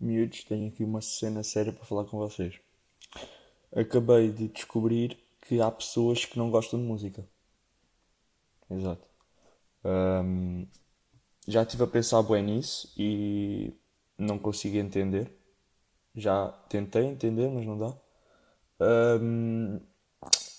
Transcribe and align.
miúdos, 0.00 0.44
tenho 0.44 0.68
aqui 0.68 0.84
uma 0.84 1.00
cena 1.00 1.42
séria 1.42 1.72
para 1.72 1.84
falar 1.84 2.04
com 2.04 2.18
vocês. 2.18 2.60
Acabei 3.74 4.30
de 4.32 4.48
descobrir 4.48 5.18
que 5.42 5.60
há 5.60 5.70
pessoas 5.70 6.24
que 6.24 6.38
não 6.38 6.50
gostam 6.50 6.78
de 6.80 6.86
música. 6.86 7.24
Exato. 8.70 9.08
Ahm, 9.84 10.66
já 11.48 11.62
estive 11.62 11.84
a 11.84 11.86
pensar 11.86 12.22
bem 12.22 12.42
nisso 12.42 12.92
e 12.96 13.72
não 14.18 14.38
consigo 14.38 14.76
entender. 14.76 15.32
Já 16.14 16.48
tentei 16.68 17.04
entender, 17.06 17.48
mas 17.50 17.66
não 17.66 17.78
dá. 17.78 17.96
Ahm, 18.80 19.80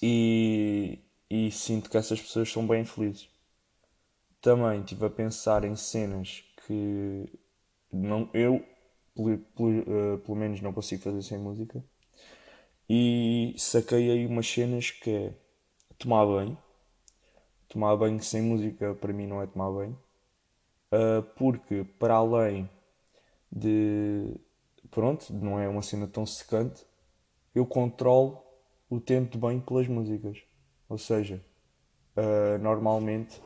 e, 0.02 1.00
e 1.30 1.52
sinto 1.52 1.90
que 1.90 1.98
essas 1.98 2.22
pessoas 2.22 2.52
são 2.52 2.68
bem 2.68 2.86
felizes. 2.86 3.30
Também 4.42 4.82
estive 4.82 5.06
a 5.06 5.10
pensar 5.10 5.64
em 5.64 5.76
cenas 5.76 6.44
que 6.66 7.30
não, 7.92 8.30
eu, 8.34 8.66
pelo, 9.16 9.38
pelo, 9.38 9.80
eh, 9.80 10.18
pelo 10.18 10.38
menos, 10.38 10.62
não 10.62 10.74
consigo 10.74 11.04
fazer 11.04 11.22
sem 11.22 11.38
música. 11.38 11.84
E 12.90 13.56
saquei 13.58 14.12
aí 14.12 14.26
umas 14.26 14.48
cenas 14.48 14.92
que 14.92 15.10
é 15.10 15.34
tomar 15.98 16.26
banho. 16.26 16.58
Tomar 17.70 17.96
banho 17.96 18.22
sem 18.22 18.42
música 18.42 18.94
para 18.96 19.14
mim 19.14 19.28
não 19.28 19.42
é 19.42 19.48
tomar 19.48 19.72
banho. 19.72 19.98
Uh, 20.94 21.24
porque 21.38 21.86
para 21.98 22.16
além 22.16 22.70
de 23.50 24.36
pronto, 24.90 25.34
não 25.34 25.58
é 25.58 25.70
uma 25.70 25.82
cena 25.82 26.06
tão 26.06 26.26
secante, 26.26 26.86
eu 27.56 27.66
controlo 27.66 28.44
o 28.90 29.00
tempo 29.00 29.32
de 29.32 29.38
banho 29.38 29.62
pelas 29.62 29.88
músicas. 29.88 30.44
Ou 30.90 30.98
seja, 30.98 31.42
uh, 32.18 32.62
normalmente 32.62 33.42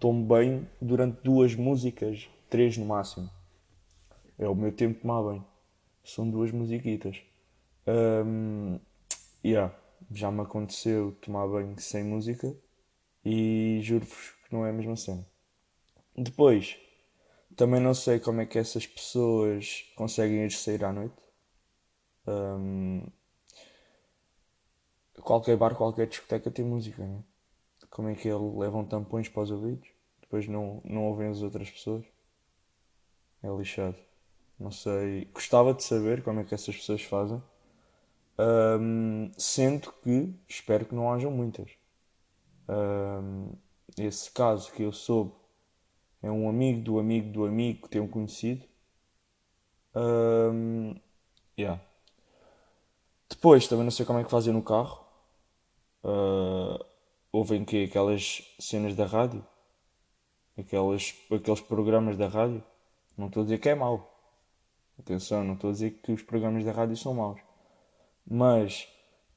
tomo 0.00 0.24
banho 0.24 0.66
durante 0.80 1.22
duas 1.22 1.54
músicas, 1.54 2.28
três 2.48 2.78
no 2.78 2.86
máximo. 2.86 3.30
É 4.38 4.48
o 4.48 4.54
meu 4.54 4.72
tempo 4.72 5.00
tomar 5.00 5.22
banho. 5.22 5.46
São 6.04 6.28
duas 6.30 6.52
musiquitas. 6.52 7.22
Um, 7.86 8.78
yeah, 9.44 9.74
já 10.10 10.30
me 10.30 10.42
aconteceu 10.42 11.16
tomar 11.20 11.46
banho 11.46 11.78
sem 11.78 12.04
música 12.04 12.54
e 13.24 13.80
juro-vos 13.82 14.34
que 14.44 14.52
não 14.54 14.66
é 14.66 14.70
a 14.70 14.72
mesma 14.72 14.96
cena. 14.96 15.26
Depois, 16.16 16.76
também 17.56 17.80
não 17.80 17.94
sei 17.94 18.20
como 18.20 18.40
é 18.40 18.46
que 18.46 18.58
essas 18.58 18.86
pessoas 18.86 19.84
conseguem 19.96 20.44
ir 20.44 20.52
sair 20.52 20.84
à 20.84 20.92
noite. 20.92 21.16
Um, 22.26 23.06
qualquer 25.22 25.56
bar, 25.56 25.74
qualquer 25.74 26.06
discoteca 26.06 26.50
tem 26.50 26.64
música, 26.64 27.04
né? 27.04 27.22
Como 27.90 28.08
é 28.08 28.14
que 28.14 28.28
eles 28.28 28.54
levam 28.54 28.84
tampões 28.84 29.28
para 29.28 29.42
os 29.42 29.50
ouvidos? 29.50 29.88
Depois 30.20 30.46
não, 30.46 30.80
não 30.84 31.04
ouvem 31.06 31.28
as 31.28 31.42
outras 31.42 31.70
pessoas? 31.70 32.04
É 33.42 33.48
lixado. 33.48 33.96
Não 34.58 34.70
sei. 34.70 35.26
Gostava 35.32 35.74
de 35.74 35.82
saber 35.84 36.22
como 36.22 36.40
é 36.40 36.44
que 36.44 36.54
essas 36.54 36.76
pessoas 36.76 37.02
fazem. 37.02 37.42
Um, 38.38 39.30
sendo 39.36 39.92
que 40.02 40.34
espero 40.48 40.84
que 40.84 40.94
não 40.94 41.12
hajam 41.12 41.30
muitas. 41.30 41.70
Um, 42.68 43.52
esse 43.96 44.30
caso 44.30 44.72
que 44.72 44.82
eu 44.82 44.92
soube 44.92 45.32
é 46.22 46.30
um 46.30 46.48
amigo 46.48 46.82
do 46.82 46.98
amigo 46.98 47.32
do 47.32 47.46
amigo 47.46 47.88
que 47.88 48.00
um 48.00 48.08
conhecido. 48.08 48.64
Um, 49.94 50.94
yeah. 51.58 51.80
Depois 53.28 53.66
também 53.66 53.84
não 53.84 53.90
sei 53.90 54.04
como 54.04 54.18
é 54.18 54.24
que 54.24 54.30
fazem 54.30 54.52
no 54.52 54.62
carro. 54.62 55.04
Uh, 56.04 56.84
ouvem 57.32 57.64
que 57.64 57.84
aquelas 57.84 58.42
cenas 58.58 58.94
da 58.94 59.06
rádio, 59.06 59.44
aquelas, 60.58 61.14
aqueles 61.30 61.60
programas 61.60 62.16
da 62.16 62.28
rádio. 62.28 62.62
Não 63.16 63.28
estou 63.28 63.42
a 63.42 63.44
dizer 63.44 63.58
que 63.58 63.68
é 63.68 63.74
mau. 63.74 64.15
Atenção, 64.98 65.44
não 65.44 65.54
estou 65.54 65.70
a 65.70 65.72
dizer 65.72 65.90
que 66.02 66.12
os 66.12 66.22
programas 66.22 66.64
da 66.64 66.72
rádio 66.72 66.96
são 66.96 67.14
maus. 67.14 67.40
Mas 68.26 68.88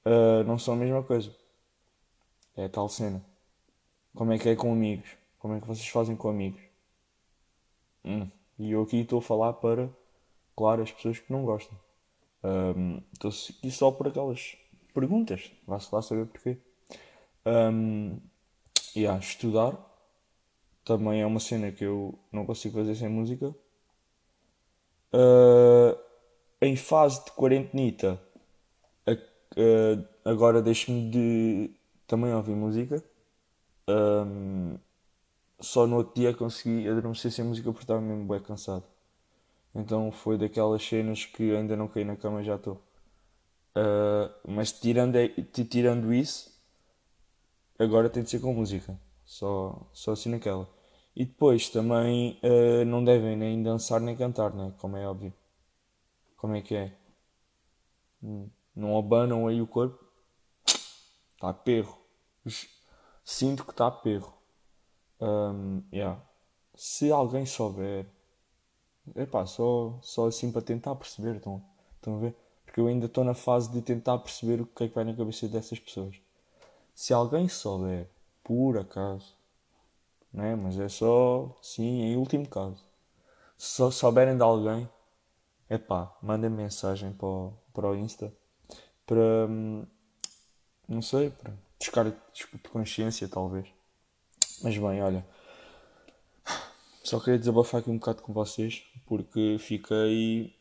uh, 0.06 0.44
não 0.46 0.58
são 0.58 0.74
a 0.74 0.78
mesma 0.78 1.04
coisa. 1.04 1.36
É 2.56 2.66
a 2.66 2.70
tal 2.70 2.90
cena. 2.90 3.24
Como 4.16 4.32
é 4.32 4.38
que 4.38 4.50
é 4.50 4.56
com 4.56 4.72
amigos? 4.72 5.10
Como 5.38 5.56
é 5.56 5.62
que 5.62 5.68
vocês 5.68 5.88
fazem 5.88 6.16
com 6.16 6.30
amigos? 6.30 6.62
Hum. 8.04 8.30
E 8.58 8.72
eu 8.72 8.82
aqui 8.82 8.98
estou 8.98 9.20
a 9.20 9.22
falar 9.22 9.54
para, 9.54 9.90
claro, 10.56 10.82
as 10.82 10.92
pessoas 10.92 11.20
que 11.20 11.32
não 11.32 11.46
gostam. 11.46 11.78
Um, 12.44 13.02
estou 13.14 13.32
aqui 13.32 13.72
só 13.72 13.92
por 13.92 14.08
aquelas 14.08 14.58
perguntas. 14.94 15.52
Vá-se 15.66 15.94
lá 15.94 16.02
saber 16.02 16.26
porquê. 16.26 16.58
Um, 17.46 18.18
e 18.96 19.02
yeah, 19.02 19.20
estudar 19.20 19.78
também 20.84 21.22
é 21.22 21.26
uma 21.26 21.40
cena 21.40 21.72
que 21.72 21.86
eu 21.86 22.18
não 22.32 22.46
consigo 22.46 22.78
fazer 22.78 22.96
sem 22.96 23.08
música. 23.08 23.56
Uh, 25.14 25.98
em 26.62 26.76
fase 26.76 27.24
de 27.26 27.32
quarentenita, 27.32 28.20
uh, 29.08 30.06
agora 30.24 30.62
deixo-me 30.62 31.10
de 31.10 31.72
também 32.06 32.34
ouvir 32.34 32.56
música. 32.56 33.04
Um, 33.88 34.78
só 35.60 35.88
no 35.88 35.98
outro 35.98 36.16
dia 36.16 36.34
consegui 36.34 36.88
adormecer 36.88 37.32
sem 37.32 37.44
música 37.44 37.72
porque 37.72 37.84
estava 37.84 38.02
mesmo 38.02 38.26
bem 38.26 38.40
cansado. 38.40 38.84
Então 39.74 40.12
foi 40.12 40.38
daquelas 40.38 40.84
cenas 40.84 41.26
que 41.26 41.56
ainda 41.56 41.76
não 41.76 41.88
caí 41.88 42.04
na 42.04 42.16
cama 42.16 42.44
já 42.44 42.56
estou. 42.56 42.82
Uh, 43.76 44.32
mas 44.48 44.72
tirando, 44.72 45.18
tirando 45.70 46.14
isso, 46.14 46.52
agora 47.78 48.10
tem 48.10 48.24
de 48.24 48.30
ser 48.30 48.40
com 48.40 48.54
música. 48.54 49.00
Só, 49.26 49.88
só 49.94 50.14
assim 50.14 50.30
naquela. 50.30 50.68
E 51.20 51.26
depois 51.26 51.68
também 51.68 52.40
uh, 52.42 52.86
não 52.86 53.04
devem 53.04 53.36
nem 53.36 53.62
dançar 53.62 54.00
nem 54.00 54.16
cantar, 54.16 54.54
né? 54.54 54.74
como 54.78 54.96
é 54.96 55.06
óbvio. 55.06 55.34
Como 56.38 56.56
é 56.56 56.62
que 56.62 56.74
é? 56.74 56.96
Hum, 58.24 58.50
não 58.74 58.98
abanam 58.98 59.46
aí 59.46 59.62
o 59.62 59.68
corpo. 59.68 60.02
Está 61.36 61.54
perro. 61.54 62.00
Sinto 63.26 63.66
que 63.66 63.72
está 63.72 63.92
perro. 63.92 64.34
Um, 65.20 65.84
yeah. 65.92 66.22
Se 66.74 67.12
alguém 67.12 67.46
souber, 67.46 68.06
epá, 69.14 69.46
só, 69.46 70.00
só 70.02 70.28
assim 70.28 70.54
para 70.54 70.62
tentar 70.62 70.96
perceber, 70.96 71.36
estão, 71.36 71.62
estão 71.96 72.16
a 72.16 72.20
ver? 72.20 72.36
Porque 72.66 72.80
eu 72.80 72.88
ainda 72.88 73.08
estou 73.08 73.26
na 73.26 73.34
fase 73.34 73.70
de 73.74 73.82
tentar 73.82 74.20
perceber 74.20 74.62
o 74.62 74.66
que 74.66 74.86
é 74.86 74.88
que 74.88 74.96
vai 74.96 75.04
na 75.04 75.14
cabeça 75.14 75.50
dessas 75.50 75.80
pessoas. 75.80 76.16
Se 76.96 77.14
alguém 77.14 77.50
souber, 77.50 78.10
por 78.42 78.78
acaso, 78.78 79.38
né? 80.34 80.56
mas 80.56 80.80
é 80.80 80.90
só, 80.90 81.58
sim, 81.62 82.02
em 82.04 82.18
último 82.18 82.48
caso, 82.48 82.84
se 83.58 83.76
só 83.76 83.92
souberem 83.92 84.36
de 84.38 84.44
alguém, 84.44 84.90
epá, 85.70 86.16
mandem 86.22 86.50
mensagem 86.50 87.14
para 87.14 87.28
o, 87.28 87.54
para 87.74 87.88
o 87.90 87.96
Insta 87.96 88.34
para, 89.10 89.48
hum, 89.50 89.88
não 90.88 91.02
sei, 91.02 91.32
para 91.32 91.52
de 91.80 92.70
consciência, 92.70 93.28
talvez. 93.28 93.68
Mas 94.62 94.78
bem, 94.78 95.02
olha. 95.02 95.26
Só 97.04 97.20
queria 97.20 97.40
desabafar 97.40 97.82
aqui 97.82 97.90
um 97.90 97.98
bocado 97.98 98.22
com 98.22 98.32
vocês, 98.32 98.84
porque 99.08 99.58
fiquei. 99.58 100.56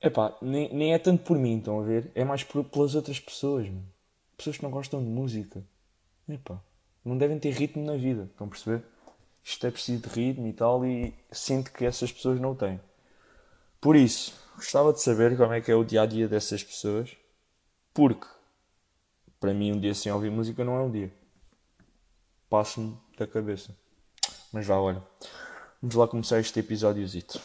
Epá, 0.00 0.36
nem, 0.40 0.72
nem 0.72 0.94
é 0.94 0.98
tanto 0.98 1.24
por 1.24 1.36
mim, 1.36 1.58
estão 1.58 1.80
a 1.80 1.82
ver? 1.82 2.12
É 2.14 2.24
mais 2.24 2.44
por, 2.44 2.62
pelas 2.64 2.94
outras 2.94 3.18
pessoas, 3.18 3.66
mano. 3.66 3.88
Pessoas 4.36 4.58
que 4.58 4.62
não 4.62 4.70
gostam 4.70 5.02
de 5.02 5.08
música. 5.08 5.64
Epá, 6.28 6.62
não 7.04 7.16
devem 7.18 7.38
ter 7.38 7.50
ritmo 7.50 7.84
na 7.84 7.96
vida, 7.96 8.28
estão 8.30 8.46
a 8.46 8.50
perceber? 8.50 8.84
Isto 9.42 9.66
é 9.66 9.70
preciso 9.70 10.02
de 10.02 10.08
ritmo 10.08 10.46
e 10.46 10.52
tal, 10.52 10.84
e 10.84 11.14
sinto 11.30 11.72
que 11.72 11.84
essas 11.84 12.12
pessoas 12.12 12.40
não 12.40 12.54
têm. 12.54 12.80
Por 13.80 13.96
isso, 13.96 14.32
gostava 14.56 14.92
de 14.92 15.02
saber 15.02 15.36
como 15.36 15.52
é 15.52 15.60
que 15.60 15.70
é 15.70 15.74
o 15.74 15.84
dia 15.84 16.02
a 16.02 16.06
dia 16.06 16.28
dessas 16.28 16.62
pessoas, 16.62 17.16
porque 17.92 18.26
para 19.40 19.52
mim 19.52 19.72
um 19.72 19.80
dia 19.80 19.94
sem 19.94 20.12
ouvir 20.12 20.30
música 20.30 20.64
não 20.64 20.76
é 20.76 20.80
um 20.80 20.90
dia 20.90 21.12
passo-me 22.52 22.94
da 23.16 23.26
cabeça. 23.26 23.74
Mas 24.52 24.66
vá, 24.66 24.76
olha. 24.76 25.02
Vamos 25.80 25.96
lá 25.96 26.06
começar 26.06 26.38
este 26.38 26.60
episódiozito. 26.60 27.40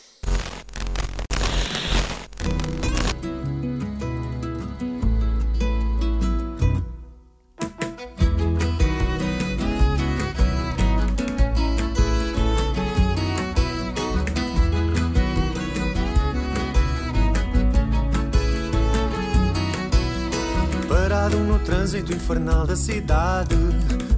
Infernal 22.28 22.68
da 22.68 22.76
cidade 22.76 23.56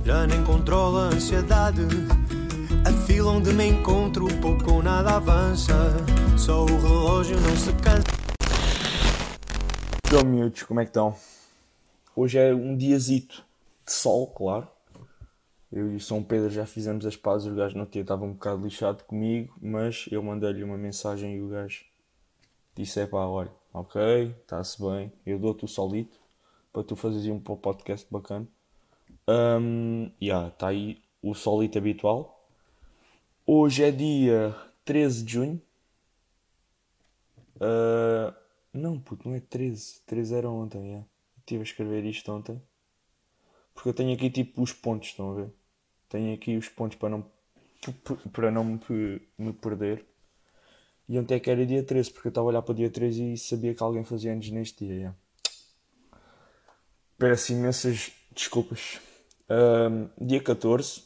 já 0.04 0.26
nem 0.26 0.44
controla 0.44 1.10
a 1.10 1.14
ansiedade. 1.14 1.82
A 2.84 2.92
fila 3.06 3.34
onde 3.34 3.54
me 3.54 3.68
encontro, 3.68 4.26
pouco 4.42 4.74
ou 4.74 4.82
nada 4.82 5.18
avança. 5.18 5.76
Só 6.36 6.64
o 6.64 6.66
relógio 6.66 7.40
não 7.40 7.56
se 7.56 7.72
cansa. 7.74 8.08
Então, 10.08 10.26
miúdos, 10.26 10.64
como 10.64 10.80
é 10.80 10.86
que 10.86 10.90
estão? 10.90 11.16
Hoje 12.16 12.40
é 12.40 12.52
um 12.52 12.76
diazito 12.76 13.46
de 13.86 13.94
sol, 13.94 14.26
claro. 14.26 14.68
Eu 15.72 15.92
e 15.92 15.98
o 15.98 16.00
São 16.00 16.24
Pedro 16.24 16.50
já 16.50 16.66
fizemos 16.66 17.06
as 17.06 17.16
pazes. 17.16 17.48
O 17.48 17.54
gajo 17.54 17.78
no 17.78 17.86
dia 17.86 18.02
estava 18.02 18.26
um 18.26 18.34
bocado 18.34 18.64
lixado 18.64 19.04
comigo, 19.04 19.54
mas 19.62 20.08
eu 20.10 20.24
mandei-lhe 20.24 20.64
uma 20.64 20.80
mensagem 20.80 21.36
e 21.36 21.42
o 21.44 21.50
gajo 21.50 21.86
Disse: 22.76 23.02
é 23.02 23.06
pá, 23.06 23.28
olha, 23.28 23.52
ok, 23.72 24.36
está-se 24.42 24.82
bem, 24.82 25.14
eu 25.28 25.38
dou-te 25.38 25.64
o 25.66 25.68
solito 25.68 26.19
para 26.72 26.84
tu 26.84 26.96
fazeres 26.96 27.28
um 27.28 27.40
podcast 27.40 28.08
bacana. 28.12 28.48
Um, 29.28 30.12
yeah, 30.22 30.48
está 30.48 30.70
aí 30.70 31.02
o 31.22 31.34
solito 31.34 31.78
habitual. 31.78 32.48
Hoje 33.46 33.84
é 33.84 33.92
dia 33.92 34.56
13 34.86 35.24
de 35.24 35.34
junho. 35.34 35.62
Uh, 37.56 38.34
não, 38.74 39.00
puto, 39.00 39.28
não 39.28 39.36
é 39.36 39.40
13. 39.40 40.02
13 40.06 40.36
era 40.36 40.50
ontem, 40.50 40.86
yeah. 40.86 41.06
Estive 41.40 41.62
a 41.62 41.64
escrever 41.64 42.06
isto 42.06 42.32
ontem. 42.32 42.62
Porque 43.74 43.90
eu 43.90 43.94
tenho 43.94 44.14
aqui 44.14 44.30
tipo 44.30 44.62
os 44.62 44.74
pontos, 44.74 45.10
estão 45.10 45.32
a 45.32 45.36
ver? 45.36 45.50
Tenho 46.10 46.34
aqui 46.34 46.58
os 46.58 46.70
pontos 46.70 46.98
para 46.98 47.10
não, 47.10 47.26
para 48.32 48.52
não 48.52 48.64
me, 48.64 49.22
me 49.38 49.54
perder. 49.54 50.06
E 51.08 51.18
ontem 51.18 51.36
é 51.36 51.40
que 51.40 51.50
era 51.50 51.66
dia 51.66 51.84
13, 51.84 52.12
porque 52.12 52.28
eu 52.28 52.30
estava 52.30 52.48
a 52.48 52.50
olhar 52.50 52.62
para 52.62 52.72
o 52.72 52.76
dia 52.76 52.90
13 52.90 53.34
e 53.34 53.38
sabia 53.38 53.74
que 53.74 53.82
alguém 53.82 54.04
fazia 54.04 54.32
anos 54.32 54.50
neste 54.52 54.86
dia. 54.86 54.96
Yeah. 54.96 55.18
Peço 57.20 57.52
imensas 57.52 58.14
desculpas. 58.34 59.02
Dia 60.18 60.42
14. 60.42 61.04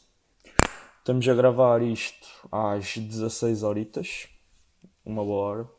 Estamos 1.00 1.28
a 1.28 1.34
gravar 1.34 1.82
isto 1.82 2.28
às 2.52 2.96
16 2.96 3.64
horitas. 3.64 4.28
Uma 5.04 5.24
boa 5.24 5.44
hora. 5.44 5.70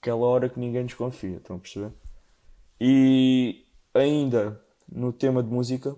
Aquela 0.00 0.26
hora 0.26 0.48
que 0.48 0.58
ninguém 0.58 0.84
desconfia, 0.84 1.36
estão 1.36 1.54
a 1.54 1.58
perceber? 1.60 1.92
E 2.80 3.64
ainda 3.94 4.60
no 4.90 5.12
tema 5.12 5.40
de 5.40 5.48
música, 5.48 5.96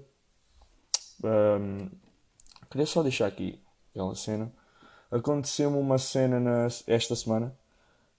um, 1.25 1.89
queria 2.71 2.87
só 2.87 3.03
deixar 3.03 3.27
aqui 3.27 3.59
aquela 3.91 4.15
cena 4.15 4.53
aconteceu-me 5.11 5.79
uma 5.79 5.99
cena 5.99 6.41
na, 6.41 6.67
esta 6.87 7.15
semana 7.15 7.57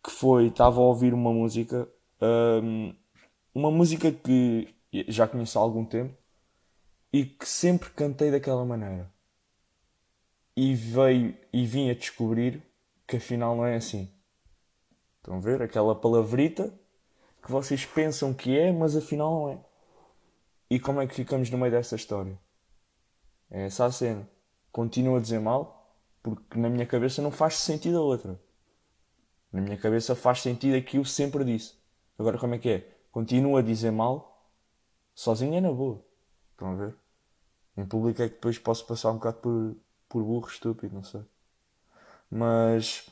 que 0.03 0.11
foi, 0.11 0.47
estava 0.47 0.79
a 0.79 0.83
ouvir 0.83 1.13
uma 1.13 1.31
música, 1.31 1.87
um, 2.21 2.93
uma 3.53 3.71
música 3.71 4.11
que 4.11 4.73
já 5.07 5.27
conheço 5.27 5.57
há 5.57 5.61
algum 5.61 5.83
tempo 5.83 6.15
e 7.11 7.25
que 7.25 7.47
sempre 7.47 7.89
cantei 7.91 8.31
daquela 8.31 8.65
maneira. 8.65 9.11
E 10.55 10.75
veio 10.75 11.35
e 11.51 11.65
vim 11.65 11.89
a 11.89 11.95
descobrir 11.95 12.61
que 13.07 13.17
afinal 13.17 13.55
não 13.55 13.65
é 13.65 13.75
assim. 13.75 14.11
Estão 15.17 15.37
a 15.37 15.39
ver? 15.39 15.61
Aquela 15.61 15.95
palavrita 15.95 16.73
que 17.41 17.51
vocês 17.51 17.85
pensam 17.85 18.33
que 18.33 18.57
é, 18.57 18.71
mas 18.71 18.95
afinal 18.95 19.31
não 19.31 19.49
é. 19.49 19.59
E 20.69 20.79
como 20.79 21.01
é 21.01 21.07
que 21.07 21.15
ficamos 21.15 21.49
no 21.49 21.57
meio 21.57 21.71
dessa 21.71 21.95
história? 21.95 22.37
É 23.49 23.65
essa 23.65 23.85
a 23.85 23.91
cena. 23.91 24.27
Continuo 24.71 25.17
a 25.17 25.19
dizer 25.19 25.39
mal, 25.39 25.97
porque 26.21 26.57
na 26.57 26.69
minha 26.69 26.85
cabeça 26.85 27.21
não 27.21 27.31
faz 27.31 27.57
sentido 27.57 27.97
a 27.97 28.01
outra. 28.01 28.39
Na 29.51 29.61
minha 29.61 29.77
cabeça 29.77 30.15
faz 30.15 30.41
sentido 30.41 30.75
aquilo 30.75 31.05
sempre 31.05 31.43
disse. 31.43 31.75
Agora 32.17 32.39
como 32.39 32.55
é 32.55 32.57
que 32.57 32.69
é? 32.69 32.97
Continua 33.11 33.59
a 33.59 33.63
dizer 33.63 33.91
mal, 33.91 34.32
sozinho 35.15 35.55
é 35.55 35.61
na 35.61 35.71
boa. 35.71 36.03
Estão 36.51 36.71
a 36.71 36.75
ver? 36.75 36.95
Em 37.75 37.85
público 37.85 38.21
é 38.21 38.29
que 38.29 38.35
depois 38.35 38.59
posso 38.59 38.85
passar 38.85 39.11
um 39.11 39.15
bocado 39.15 39.37
por, 39.37 39.75
por 40.07 40.23
burro 40.23 40.47
estúpido, 40.47 40.93
não 40.93 41.03
sei. 41.03 41.21
Mas 42.29 43.07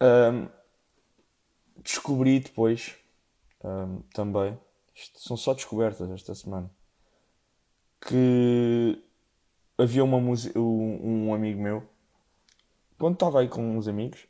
um, 0.00 0.48
descobri 1.82 2.40
depois 2.40 2.96
um, 3.64 4.00
também, 4.14 4.58
isto 4.94 5.20
são 5.20 5.36
só 5.36 5.54
descobertas 5.54 6.10
esta 6.10 6.34
semana, 6.34 6.70
que 8.00 9.02
havia 9.76 10.04
uma 10.04 10.20
música, 10.20 10.58
um, 10.58 11.28
um 11.28 11.34
amigo 11.34 11.60
meu, 11.60 11.88
quando 12.98 13.14
estava 13.14 13.40
aí 13.40 13.48
com 13.48 13.76
uns 13.76 13.88
amigos, 13.88 14.26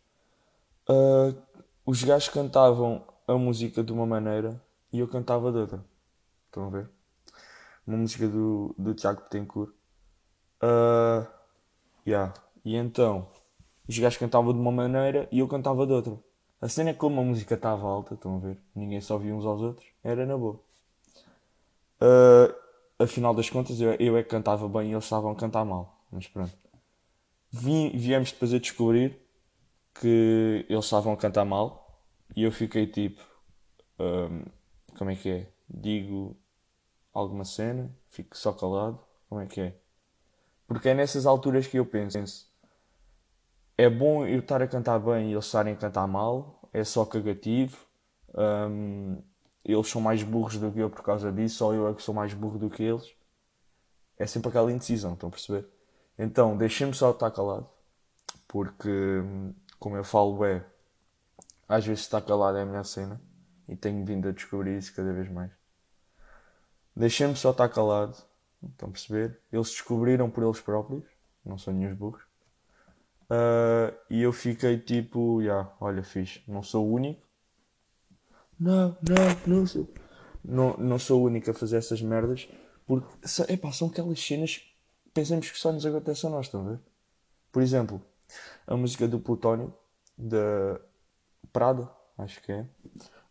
uh, 0.88 1.40
os 1.84 2.02
gajos 2.02 2.28
cantavam 2.28 3.05
a 3.26 3.34
música 3.34 3.82
de 3.82 3.93
uma 3.93 4.06
maneira 4.06 4.61
e 4.92 4.98
eu 4.98 5.08
cantava 5.08 5.50
outra. 5.50 5.84
Estão 6.46 6.66
a 6.66 6.70
ver? 6.70 6.90
Uma 7.87 7.98
música 7.98 8.28
do, 8.28 8.75
do 8.78 8.94
Tiago 8.94 9.22
Petencourt. 9.22 9.72
Uh, 10.62 11.26
yeah. 12.06 12.34
E 12.64 12.76
então, 12.76 13.28
os 13.88 13.98
gajos 13.98 14.19
cantavam 14.19 14.52
de 14.52 14.58
uma 14.58 14.72
maneira 14.72 15.28
e 15.32 15.38
eu 15.38 15.48
cantava 15.48 15.87
de 15.87 15.92
outra. 15.92 16.19
A 16.60 16.69
cena 16.69 16.90
é 16.90 16.94
como 16.94 17.20
a 17.20 17.25
música 17.25 17.54
estava 17.54 17.87
alta, 17.87 18.14
estão 18.14 18.37
a 18.37 18.38
ver? 18.38 18.58
Ninguém 18.75 19.00
só 19.00 19.16
via 19.16 19.34
uns 19.34 19.46
aos 19.46 19.62
outros, 19.62 19.87
era 20.04 20.26
na 20.26 20.37
boa. 20.37 20.60
Uh, 22.00 22.54
afinal 23.02 23.34
das 23.34 23.48
contas, 23.48 23.81
eu, 23.81 23.94
eu 23.94 24.16
é 24.16 24.22
que 24.22 24.28
cantava 24.28 24.69
bem 24.69 24.90
e 24.90 24.92
eles 24.92 25.04
estavam 25.04 25.31
a 25.31 25.37
cantar 25.37 25.64
mal. 25.64 26.04
Mas 26.12 26.26
pronto. 26.26 26.52
Vim, 27.50 27.90
viemos 27.96 28.31
depois 28.31 28.52
a 28.52 28.58
descobrir 28.58 29.19
que 29.94 30.66
eles 30.69 30.84
estavam 30.84 31.12
a 31.12 31.16
cantar 31.16 31.44
mal 31.44 32.04
e 32.37 32.42
eu 32.42 32.52
fiquei 32.52 32.87
tipo. 32.87 33.22
Um, 33.98 34.44
como 35.00 35.11
é 35.11 35.17
que 35.17 35.31
é? 35.31 35.47
Digo 35.67 36.37
alguma 37.11 37.43
cena, 37.43 37.91
fico 38.11 38.37
só 38.37 38.52
calado. 38.52 39.00
Como 39.31 39.41
é 39.41 39.47
que 39.47 39.58
é? 39.58 39.75
Porque 40.67 40.91
é 40.91 40.94
nessas 40.94 41.25
alturas 41.25 41.67
que 41.67 41.79
eu 41.79 41.87
penso. 41.87 42.47
É 43.79 43.88
bom 43.88 44.26
eu 44.26 44.41
estar 44.41 44.61
a 44.61 44.69
cantar 44.69 44.99
bem 44.99 45.31
e 45.31 45.32
eles 45.32 45.47
estarem 45.47 45.73
a 45.73 45.76
cantar 45.76 46.06
mal, 46.06 46.69
é 46.70 46.85
só 46.85 47.06
cagativo. 47.06 47.79
Um, 48.35 49.23
eles 49.64 49.88
são 49.88 50.02
mais 50.02 50.23
burros 50.23 50.58
do 50.58 50.70
que 50.70 50.81
eu 50.81 50.91
por 50.91 51.02
causa 51.02 51.32
disso, 51.32 51.64
ou 51.64 51.73
eu 51.73 51.88
é 51.88 51.94
que 51.94 52.02
sou 52.02 52.14
mais 52.14 52.35
burro 52.35 52.58
do 52.58 52.69
que 52.69 52.82
eles. 52.82 53.11
É 54.19 54.26
sempre 54.26 54.50
aquela 54.50 54.70
indecisão, 54.70 55.14
estão 55.14 55.31
a 55.31 55.32
perceber? 55.32 55.67
Então, 56.19 56.58
deixem-me 56.58 56.93
só 56.93 57.11
estar 57.11 57.31
calado, 57.31 57.67
porque, 58.47 59.23
como 59.79 59.97
eu 59.97 60.05
falo, 60.05 60.44
é, 60.44 60.62
às 61.67 61.87
vezes 61.87 62.05
estar 62.05 62.20
calado 62.20 62.58
é 62.58 62.62
a 62.62 62.67
minha 62.67 62.85
cena, 62.85 63.19
e 63.70 63.76
tenho 63.76 64.05
vindo 64.05 64.28
a 64.28 64.32
descobrir 64.32 64.76
isso 64.76 64.94
cada 64.94 65.12
vez 65.12 65.31
mais. 65.31 65.50
Deixem-me 66.94 67.37
só 67.37 67.52
estar 67.52 67.69
calado, 67.69 68.17
estão 68.62 68.88
a 68.88 68.93
perceber? 68.93 69.40
Eles 69.52 69.70
descobriram 69.70 70.28
por 70.28 70.44
eles 70.44 70.61
próprios, 70.61 71.05
não 71.44 71.56
são 71.56 71.72
nenhum 71.72 71.94
burros. 71.94 72.22
Uh, 73.31 73.96
e 74.11 74.20
eu 74.20 74.32
fiquei 74.32 74.76
tipo, 74.78 75.40
já, 75.40 75.46
yeah, 75.46 75.76
olha, 75.81 76.02
fixe, 76.02 76.43
não 76.49 76.62
sou 76.62 76.87
o 76.87 76.93
único, 76.93 77.25
não, 78.61 78.94
não, 79.00 79.56
não 79.58 79.67
sou. 79.67 79.88
Não, 80.44 80.76
não 80.76 80.99
sou 80.99 81.23
o 81.23 81.25
único 81.25 81.50
a 81.50 81.55
fazer 81.55 81.78
essas 81.78 82.02
merdas. 82.02 82.46
Porque 82.87 83.08
epá, 83.49 83.73
são 83.73 83.88
aquelas 83.88 84.20
cenas 84.20 84.62
pensamos 85.14 85.50
que 85.50 85.58
só 85.58 85.73
nos 85.73 85.87
acontece 85.87 86.26
a 86.26 86.31
nós, 86.31 86.46
estão 86.46 86.66
a 86.66 86.70
ver? 86.70 86.81
Por 87.50 87.62
exemplo, 87.62 88.02
a 88.66 88.76
música 88.76 89.08
do 89.08 89.19
Plutónio, 89.19 89.75
da 90.16 90.81
Prada, 91.52 91.90
acho 92.19 92.40
que 92.42 92.52
é. 92.52 92.66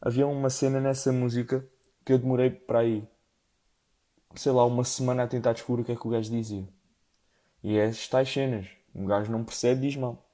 Havia 0.02 0.28
uma 0.28 0.50
cena 0.50 0.80
nessa 0.80 1.12
música 1.12 1.68
que 2.06 2.14
eu 2.14 2.18
demorei 2.18 2.50
para 2.50 2.80
aí, 2.80 3.08
sei 4.36 4.52
lá, 4.52 4.66
uma 4.66 4.84
semana 4.84 5.24
a 5.24 5.28
tentar 5.28 5.54
descobrir 5.54 5.82
o 5.82 5.86
que 5.86 5.92
é 5.92 5.96
que 5.96 6.08
o 6.08 6.12
gajo 6.12 6.32
dizia. 6.32 6.68
E 7.64 7.78
é 7.78 7.86
estas 7.86 8.32
cenas. 8.32 8.68
Um 8.96 9.06
gajo 9.06 9.32
não 9.32 9.44
percebe, 9.44 9.82
diz 9.82 9.96
mal. 9.96 10.26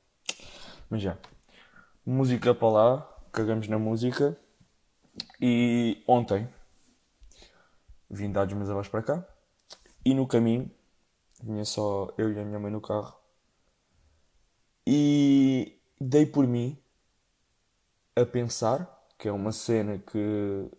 Mas 0.90 1.02
já. 1.02 1.18
Música 2.06 2.54
para 2.54 2.70
lá, 2.70 3.20
cagamos 3.32 3.68
na 3.68 3.80
música. 3.80 4.38
E 5.42 6.04
ontem 6.08 6.48
vim 8.10 8.32
dar 8.32 8.48
os 8.48 8.54
meus 8.54 8.70
avós 8.70 8.88
para 8.88 9.02
cá 9.02 9.28
e 10.04 10.14
no 10.14 10.28
caminho 10.28 10.70
vinha 11.42 11.66
só 11.66 12.14
eu 12.18 12.32
e 12.32 12.40
a 12.40 12.46
minha 12.46 12.60
mãe 12.60 12.72
no 12.72 12.82
carro 12.82 13.18
e 14.88 15.80
dei 16.00 16.26
por 16.26 16.46
mim 16.46 16.78
a 18.16 18.26
pensar, 18.26 18.95
que 19.18 19.28
é 19.28 19.32
uma 19.32 19.52
cena 19.52 19.98
que 20.00 20.70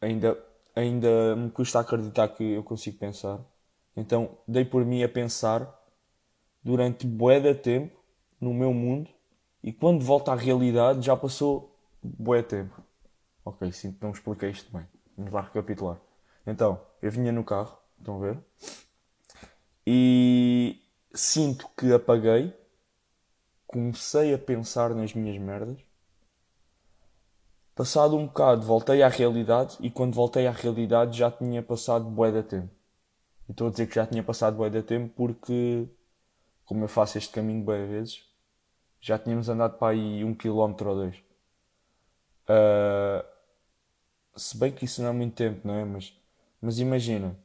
ainda, 0.00 0.38
ainda 0.74 1.36
me 1.36 1.50
custa 1.50 1.80
acreditar 1.80 2.28
que 2.28 2.44
eu 2.44 2.62
consigo 2.62 2.98
pensar. 2.98 3.40
Então 3.96 4.38
dei 4.46 4.64
por 4.64 4.84
mim 4.84 5.02
a 5.02 5.08
pensar 5.08 5.72
durante 6.62 7.06
bué 7.06 7.40
de 7.40 7.54
tempo 7.54 7.98
no 8.40 8.52
meu 8.52 8.72
mundo 8.72 9.10
e 9.62 9.72
quando 9.72 10.04
volta 10.04 10.32
à 10.32 10.34
realidade 10.34 11.06
já 11.06 11.16
passou 11.16 11.78
bué 12.02 12.42
tempo. 12.42 12.82
Ok, 13.44 13.70
sinto 13.72 14.02
não 14.02 14.10
expliquei 14.10 14.50
isto 14.50 14.72
bem. 14.76 14.86
Vamos 15.16 15.32
lá 15.32 15.42
recapitular. 15.42 16.00
Então, 16.46 16.80
eu 17.00 17.10
vinha 17.10 17.32
no 17.32 17.44
carro, 17.44 17.78
estão 17.98 18.16
a 18.16 18.26
ver? 18.26 18.38
E 19.86 20.82
sinto 21.14 21.68
que 21.76 21.92
apaguei, 21.92 22.54
comecei 23.66 24.34
a 24.34 24.38
pensar 24.38 24.94
nas 24.94 25.14
minhas 25.14 25.38
merdas. 25.38 25.78
Passado 27.74 28.16
um 28.16 28.26
bocado, 28.26 28.62
voltei 28.64 29.02
à 29.02 29.08
realidade 29.08 29.76
e 29.80 29.90
quando 29.90 30.14
voltei 30.14 30.46
à 30.46 30.52
realidade 30.52 31.18
já 31.18 31.30
tinha 31.30 31.60
passado 31.60 32.04
bué 32.04 32.30
de 32.30 32.42
tempo. 32.44 32.70
E 33.48 33.50
estou 33.50 33.66
a 33.66 33.70
dizer 33.70 33.88
que 33.88 33.96
já 33.96 34.06
tinha 34.06 34.22
passado 34.22 34.56
bué 34.56 34.70
de 34.70 34.82
tempo 34.82 35.12
porque, 35.16 35.88
como 36.64 36.84
eu 36.84 36.88
faço 36.88 37.18
este 37.18 37.32
caminho 37.32 37.64
bué 37.64 37.84
vezes, 37.84 38.22
já 39.00 39.18
tínhamos 39.18 39.48
andado 39.48 39.76
para 39.76 39.92
aí 39.92 40.24
um 40.24 40.34
quilómetro 40.34 40.88
ou 40.88 40.96
dois. 40.96 41.16
Uh, 42.48 43.24
se 44.36 44.56
bem 44.56 44.70
que 44.70 44.84
isso 44.84 45.02
não 45.02 45.08
é 45.10 45.12
muito 45.12 45.34
tempo, 45.34 45.66
não 45.66 45.74
é? 45.74 45.84
Mas, 45.84 46.16
mas 46.60 46.78
imagina, 46.78 47.36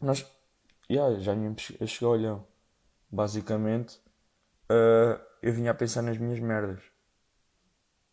nós 0.00 0.26
yeah, 0.90 1.18
já 1.18 1.34
chegou 1.86 2.12
olhão. 2.12 2.46
Basicamente, 3.10 3.96
uh, 4.70 5.20
eu 5.42 5.52
vinha 5.52 5.70
a 5.70 5.74
pensar 5.74 6.02
nas 6.02 6.16
minhas 6.16 6.40
merdas. 6.40 6.91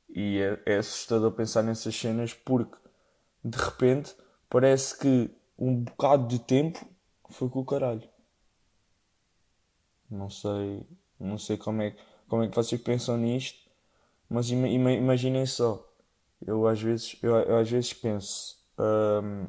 E 0.10 0.39
é, 0.39 0.62
é 0.66 0.78
assustador 0.78 1.32
pensar 1.32 1.63
nessas 1.63 1.96
cenas 1.96 2.34
porque 2.34 2.78
de 3.44 3.58
repente 3.58 4.16
parece 4.50 4.98
que 4.98 5.30
um 5.58 5.75
bocado 5.84 6.28
de 6.28 6.39
tempo 6.39 6.80
foi 7.30 7.50
com 7.50 7.60
o 7.60 7.66
caralho. 7.66 8.08
Não 10.10 10.30
sei, 10.30 10.86
não 11.20 11.38
sei 11.38 11.58
como 11.58 11.82
é, 11.82 11.96
como 12.28 12.44
é 12.44 12.48
que 12.48 12.56
vocês 12.56 12.82
pensam 12.82 13.18
nisto, 13.18 13.70
mas 14.28 14.50
ima, 14.50 14.68
ima, 14.68 14.92
imaginem 14.92 15.46
só. 15.46 15.86
Eu 16.42 16.68
às 16.68 16.82
vezes, 16.82 17.18
eu, 17.22 17.36
eu 17.36 17.58
às 17.58 17.70
vezes 17.70 17.94
penso, 17.94 18.58
hum, 18.80 19.48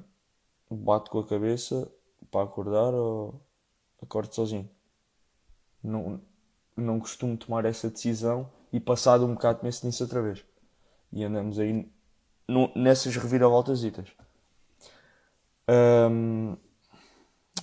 bato 0.71 1.11
com 1.11 1.21
a 1.21 1.27
cabeça 1.27 1.91
para 2.31 2.45
acordar 2.45 2.93
ou 2.95 3.41
acordo 4.03 4.35
sozinho. 4.35 4.69
Não, 5.83 6.21
não 6.77 7.01
costumo 7.01 7.37
tomar 7.37 7.65
essa 7.65 7.89
decisão 7.89 8.51
e 8.73 8.79
passado 8.79 9.25
um 9.25 9.35
bocado 9.35 9.61
penso 9.61 9.87
nisso 9.87 10.03
outra 10.05 10.21
vez. 10.21 10.45
E 11.13 11.25
andamos 11.25 11.59
aí 11.59 11.91
no, 12.47 12.73
nessas 12.75 13.17
reviravoltasitas. 13.17 14.09
Um, 15.69 16.57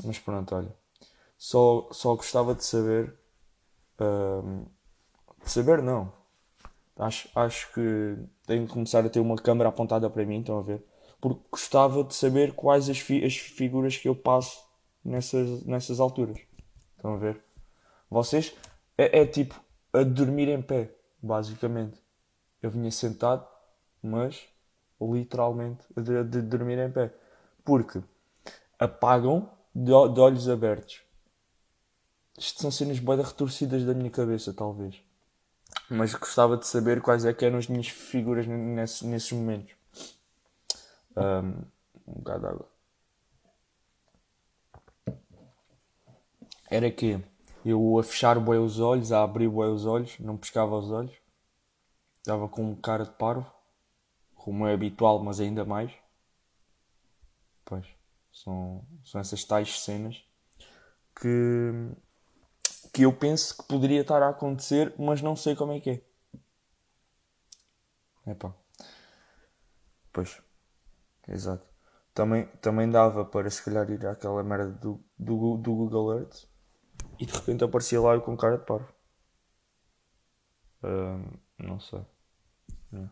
mas 0.04 0.20
pronto, 0.20 0.56
olha. 0.56 0.74
Só, 1.38 1.88
só 1.92 2.16
gostava 2.16 2.56
de 2.56 2.64
saber. 2.64 3.14
Um, 4.00 4.66
de 5.44 5.52
saber, 5.52 5.82
não. 5.82 6.12
Acho, 6.98 7.30
acho 7.36 7.74
que 7.74 8.18
tenho 8.46 8.66
que 8.66 8.74
começar 8.74 9.06
a 9.06 9.10
ter 9.10 9.20
uma 9.20 9.36
câmera 9.36 9.70
apontada 9.70 10.10
para 10.10 10.26
mim, 10.26 10.40
estão 10.40 10.58
a 10.58 10.62
ver? 10.62 10.84
Porque 11.22 11.42
gostava 11.52 12.04
de 12.04 12.16
saber 12.16 12.54
quais 12.54 12.90
as, 12.90 13.00
fi 13.00 13.24
as 13.24 13.38
figuras 13.38 13.98
que 13.98 14.08
eu 14.08 14.16
passo 14.16 14.64
nessas, 15.04 15.64
nessas 15.64 16.00
alturas. 16.00 16.40
Estão 16.96 17.14
a 17.14 17.18
ver? 17.18 17.42
Vocês. 18.10 18.56
É, 18.98 19.20
é 19.22 19.26
tipo 19.26 19.60
a 19.94 20.04
dormir 20.04 20.50
em 20.50 20.62
pé, 20.62 20.92
basicamente. 21.22 22.02
Eu 22.62 22.72
vinha 22.72 22.92
sentado, 22.92 23.48
mas 24.02 24.48
literalmente 25.00 25.84
de, 25.96 26.24
de 26.24 26.42
dormir 26.42 26.80
em 26.80 26.92
pé. 26.92 27.14
Porque 27.64 28.02
apagam 28.80 29.50
de, 29.74 29.92
de 30.14 30.20
olhos 30.20 30.50
abertos. 30.50 31.02
Isto 32.38 32.62
são 32.62 32.72
cenas 32.72 33.00
bem 33.00 33.18
retorcidas 33.18 33.84
da 33.84 33.94
minha 33.94 34.12
cabeça, 34.12 34.54
talvez. 34.54 35.02
Mas 35.90 36.14
gostava 36.14 36.58
de 36.58 36.68
saber 36.68 37.02
quais 37.02 37.26
é 37.26 37.34
que 37.34 37.46
eram 37.46 37.58
as 37.58 37.68
minhas 37.68 37.88
figuras 37.88 38.46
nesses, 38.46 39.02
nesses 39.02 39.32
momentos. 39.32 39.76
Um, 41.16 41.64
um 42.08 42.14
bocado 42.14 42.40
de 42.40 42.46
água. 42.48 42.70
Era 46.70 46.92
que 46.92 47.20
eu 47.66 47.98
a 47.98 48.04
fechar 48.04 48.40
bem 48.40 48.60
os 48.60 48.80
olhos, 48.80 49.12
a 49.12 49.24
abrir 49.24 49.50
bem 49.50 49.74
os 49.74 49.86
olhos, 49.86 50.20
não 50.20 50.38
pescava 50.38 50.78
os 50.78 50.92
olhos. 50.92 51.16
Estava 52.28 52.50
com 52.50 52.76
cara 52.76 53.06
de 53.06 53.12
parvo 53.12 53.50
como 54.36 54.68
é 54.68 54.74
habitual, 54.74 55.24
mas 55.24 55.40
ainda 55.40 55.64
mais. 55.64 55.94
Pois, 57.64 57.88
são, 58.34 58.86
são 59.06 59.22
essas 59.22 59.46
tais 59.46 59.80
cenas 59.80 60.22
que, 61.16 61.72
que 62.94 63.04
eu 63.04 63.14
penso 63.14 63.56
que 63.56 63.64
poderia 63.64 64.02
estar 64.02 64.22
a 64.22 64.28
acontecer, 64.28 64.94
mas 65.00 65.22
não 65.22 65.38
sei 65.38 65.56
como 65.56 65.72
é 65.72 65.80
que 65.80 65.90
é. 68.26 68.32
Epá. 68.32 68.54
Pois, 70.12 70.42
exato. 71.30 71.66
Também, 72.14 72.46
também 72.60 72.92
dava 72.92 73.24
para 73.24 73.50
se 73.50 73.64
calhar 73.64 73.90
ir 73.90 74.06
àquela 74.06 74.44
merda 74.44 74.74
do, 74.74 75.02
do, 75.18 75.56
do 75.56 75.74
Google 75.74 76.20
Earth 76.20 76.44
e 77.18 77.26
de 77.26 77.32
repente 77.32 77.64
aparecia 77.64 78.02
lá 78.02 78.16
eu 78.16 78.22
com 78.22 78.36
cara 78.36 78.58
de 78.58 78.66
parvo. 78.66 78.94
Uh, 80.84 81.40
não 81.58 81.80
sei. 81.80 82.06
Não. 82.92 83.10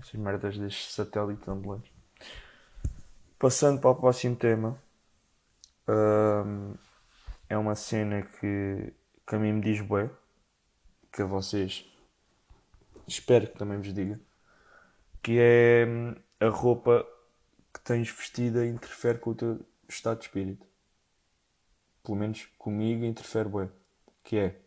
Essas 0.00 0.14
merdas 0.14 0.56
destes 0.56 0.92
satélites 0.92 1.46
ambulantes. 1.48 1.92
Passando 3.38 3.80
para 3.80 3.90
o 3.90 3.94
próximo 3.94 4.36
tema. 4.36 4.80
Um, 5.88 6.74
é 7.48 7.56
uma 7.56 7.74
cena 7.74 8.22
que, 8.22 8.92
que 9.26 9.34
a 9.34 9.38
mim 9.38 9.52
me 9.52 9.60
diz 9.60 9.80
bué. 9.80 10.10
Que 11.12 11.22
a 11.22 11.26
vocês 11.26 11.86
espero 13.06 13.48
que 13.48 13.58
também 13.58 13.78
vos 13.78 13.92
diga. 13.92 14.20
Que 15.22 15.38
é 15.38 15.86
hum, 15.88 16.14
a 16.40 16.48
roupa 16.48 17.06
que 17.72 17.80
tens 17.80 18.10
vestida 18.10 18.66
interfere 18.66 19.18
com 19.18 19.30
o 19.30 19.34
teu 19.34 19.60
estado 19.88 20.18
de 20.18 20.26
espírito. 20.26 20.66
Pelo 22.02 22.16
menos 22.16 22.46
comigo 22.58 23.04
interfere 23.04 23.48
bué. 23.48 23.68
Que 24.22 24.38
é 24.38 24.60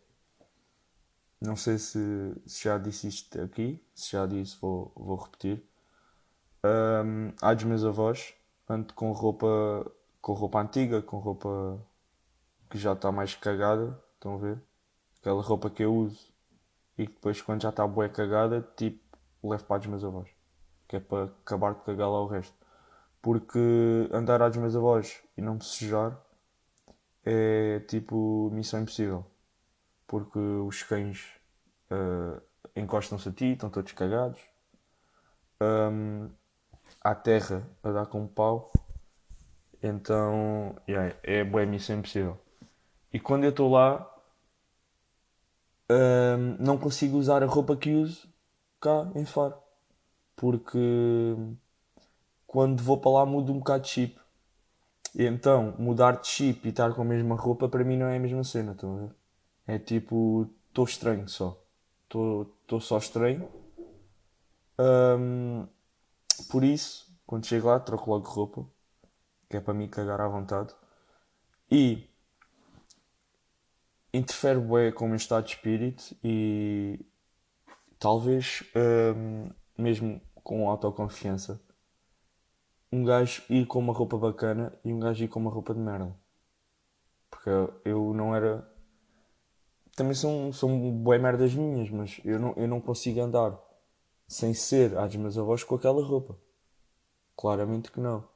não 1.42 1.56
sei 1.56 1.76
se, 1.76 1.98
se, 2.46 2.64
já 2.64 2.78
disse 2.78 3.08
isto 3.08 3.40
aqui, 3.40 3.84
se 3.94 4.12
já 4.12 4.26
disse, 4.26 4.56
vou, 4.60 4.92
vou 4.94 5.16
repetir. 5.16 5.62
Um, 6.64 7.32
há 7.42 7.52
dos 7.52 7.64
meus 7.64 7.84
avós, 7.84 8.32
ando 8.68 8.94
com 8.94 9.10
roupa, 9.10 9.90
com 10.20 10.32
roupa 10.34 10.60
antiga, 10.60 11.02
com 11.02 11.18
roupa 11.18 11.84
que 12.70 12.78
já 12.78 12.92
está 12.92 13.10
mais 13.10 13.34
cagada, 13.34 14.00
estão 14.14 14.36
a 14.36 14.38
ver? 14.38 14.62
Aquela 15.20 15.42
roupa 15.42 15.68
que 15.68 15.82
eu 15.82 15.92
uso 15.92 16.32
e 16.96 17.06
que 17.06 17.12
depois 17.12 17.42
quando 17.42 17.62
já 17.62 17.70
está 17.70 17.86
bué 17.86 18.08
cagada, 18.08 18.62
tipo, 18.76 19.00
levo 19.42 19.64
para 19.64 19.80
os 19.80 19.86
meus 19.86 20.04
avós. 20.04 20.28
Que 20.86 20.96
é 20.96 21.00
para 21.00 21.24
acabar 21.24 21.74
de 21.74 21.80
cagar 21.82 22.08
lá 22.08 22.20
o 22.20 22.26
resto. 22.28 22.54
Porque 23.20 23.58
andar 24.12 24.42
a 24.42 24.48
dos 24.48 24.58
meus 24.58 24.76
avós 24.76 25.20
e 25.36 25.42
não 25.42 25.54
me 25.54 25.62
sujar 25.62 26.16
é 27.24 27.80
tipo 27.80 28.50
missão 28.52 28.80
impossível 28.80 29.31
porque 30.06 30.38
os 30.38 30.82
cães 30.82 31.24
uh, 31.90 32.40
encostam-se 32.76 33.28
a 33.28 33.32
ti, 33.32 33.52
estão 33.52 33.70
todos 33.70 33.92
cagados. 33.92 34.40
Um, 35.60 36.30
à 37.00 37.14
terra 37.14 37.68
a 37.82 37.90
dar 37.90 38.06
com 38.06 38.22
um 38.22 38.26
pau. 38.26 38.72
Então, 39.82 40.76
yeah, 40.88 41.14
é 41.22 41.42
boa 41.42 41.66
missão 41.66 41.98
impossível. 41.98 42.38
E 43.12 43.18
quando 43.18 43.44
eu 43.44 43.50
estou 43.50 43.70
lá, 43.70 44.08
um, 45.90 46.56
não 46.58 46.78
consigo 46.78 47.16
usar 47.18 47.42
a 47.42 47.46
roupa 47.46 47.76
que 47.76 47.94
uso 47.94 48.28
cá 48.80 49.10
em 49.14 49.24
Faro. 49.24 49.56
Porque 50.36 50.78
quando 52.46 52.82
vou 52.82 52.98
para 52.98 53.10
lá 53.10 53.26
mudo 53.26 53.52
um 53.52 53.58
bocado 53.58 53.84
de 53.84 53.88
chip. 53.88 54.20
E 55.14 55.24
então, 55.24 55.74
mudar 55.78 56.20
de 56.20 56.26
chip 56.28 56.66
e 56.66 56.70
estar 56.70 56.94
com 56.94 57.02
a 57.02 57.04
mesma 57.04 57.34
roupa 57.34 57.68
para 57.68 57.84
mim 57.84 57.98
não 57.98 58.06
é 58.06 58.16
a 58.16 58.20
mesma 58.20 58.44
cena, 58.44 58.72
estão 58.72 58.96
a 58.96 59.00
ver? 59.00 59.21
É 59.66 59.78
tipo, 59.78 60.48
estou 60.68 60.84
estranho 60.84 61.28
só. 61.28 61.60
Estou 62.04 62.80
só 62.80 62.98
estranho. 62.98 63.48
Um, 64.78 65.66
por 66.50 66.64
isso, 66.64 67.14
quando 67.26 67.46
chego 67.46 67.68
lá, 67.68 67.80
troco 67.80 68.10
logo 68.10 68.28
roupa. 68.28 68.66
Que 69.48 69.56
é 69.56 69.60
para 69.60 69.74
mim 69.74 69.88
cagar 69.88 70.20
à 70.20 70.28
vontade. 70.28 70.74
E 71.70 72.08
interfere 74.12 74.60
bem 74.60 74.92
com 74.92 75.06
o 75.06 75.08
meu 75.08 75.16
estado 75.16 75.44
de 75.44 75.54
espírito 75.54 76.14
e 76.22 77.00
talvez 77.98 78.62
um, 79.16 79.50
mesmo 79.78 80.20
com 80.42 80.68
autoconfiança 80.68 81.60
um 82.92 83.04
gajo 83.04 83.42
ir 83.48 83.66
com 83.66 83.78
uma 83.78 83.92
roupa 83.92 84.18
bacana 84.18 84.78
e 84.84 84.92
um 84.92 85.00
gajo 85.00 85.24
ir 85.24 85.28
com 85.28 85.40
uma 85.40 85.50
roupa 85.50 85.72
de 85.72 85.80
merda. 85.80 86.14
Porque 87.30 87.48
eu 87.86 88.12
não 88.12 88.36
era 88.36 88.70
também 89.94 90.14
são, 90.14 90.52
são 90.52 90.90
bué 90.90 91.18
merdas 91.18 91.54
minhas, 91.54 91.90
mas 91.90 92.20
eu 92.24 92.38
não, 92.38 92.54
eu 92.56 92.66
não 92.66 92.80
consigo 92.80 93.20
andar 93.20 93.58
sem 94.26 94.54
ser 94.54 94.96
às 94.96 95.14
meus 95.14 95.36
avós 95.36 95.62
com 95.62 95.74
aquela 95.74 96.02
roupa. 96.02 96.38
Claramente 97.36 97.90
que 97.92 98.00
não. 98.00 98.26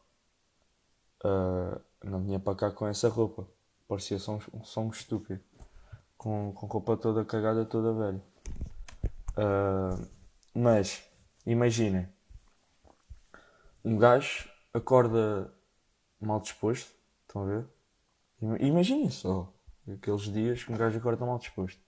Uh, 1.25 1.81
não 2.05 2.23
vinha 2.23 2.39
para 2.39 2.55
cá 2.55 2.71
com 2.71 2.87
essa 2.87 3.09
roupa. 3.09 3.49
Parecia 3.89 4.19
só 4.19 4.35
um, 4.35 4.65
só 4.65 4.81
um 4.81 4.91
estúpido. 4.91 5.41
Com, 6.17 6.53
com 6.53 6.67
roupa 6.67 6.97
toda 6.97 7.25
cagada, 7.25 7.65
toda 7.65 7.93
velha. 7.95 8.23
Uh, 9.39 10.09
mas, 10.55 11.03
imaginem. 11.47 12.09
Um 13.85 13.97
gajo 13.97 14.51
acorda 14.75 15.53
mal 16.21 16.41
disposto. 16.41 16.93
Estão 17.23 17.43
a 17.43 17.47
ver? 17.47 17.67
Imaginem 18.61 19.11
só. 19.11 19.53
Aqueles 19.93 20.23
dias 20.23 20.65
que 20.65 20.73
um 20.73 20.77
gajo 20.77 20.99
acorda 20.99 21.25
mal 21.25 21.39
disposto. 21.39 21.81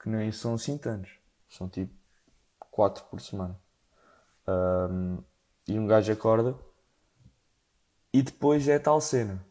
Que 0.00 0.08
nem 0.08 0.32
são 0.32 0.54
assim 0.54 0.76
tantos. 0.76 1.12
São 1.48 1.68
tipo 1.68 1.92
4 2.70 3.04
por 3.04 3.20
semana. 3.20 3.58
Um, 4.46 5.18
e 5.68 5.78
um 5.78 5.86
gajo 5.86 6.12
acorda 6.12 6.56
e 8.12 8.22
depois 8.22 8.68
é 8.68 8.78
tal 8.78 9.00
cena. 9.00 9.44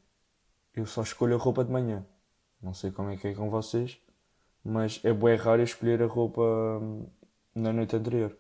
Eu 0.75 0.85
só 0.85 1.01
escolho 1.01 1.35
a 1.35 1.39
roupa 1.39 1.63
de 1.63 1.71
manhã. 1.71 2.05
Não 2.61 2.73
sei 2.73 2.91
como 2.91 3.09
é 3.09 3.17
que 3.17 3.27
é 3.27 3.33
com 3.33 3.49
vocês, 3.49 3.99
mas 4.63 5.01
é 5.03 5.11
bem 5.11 5.35
raro 5.35 5.63
escolher 5.63 6.01
a 6.03 6.05
roupa 6.05 6.41
hum, 6.41 7.07
na 7.55 7.73
noite 7.73 7.95
anterior. 7.95 8.37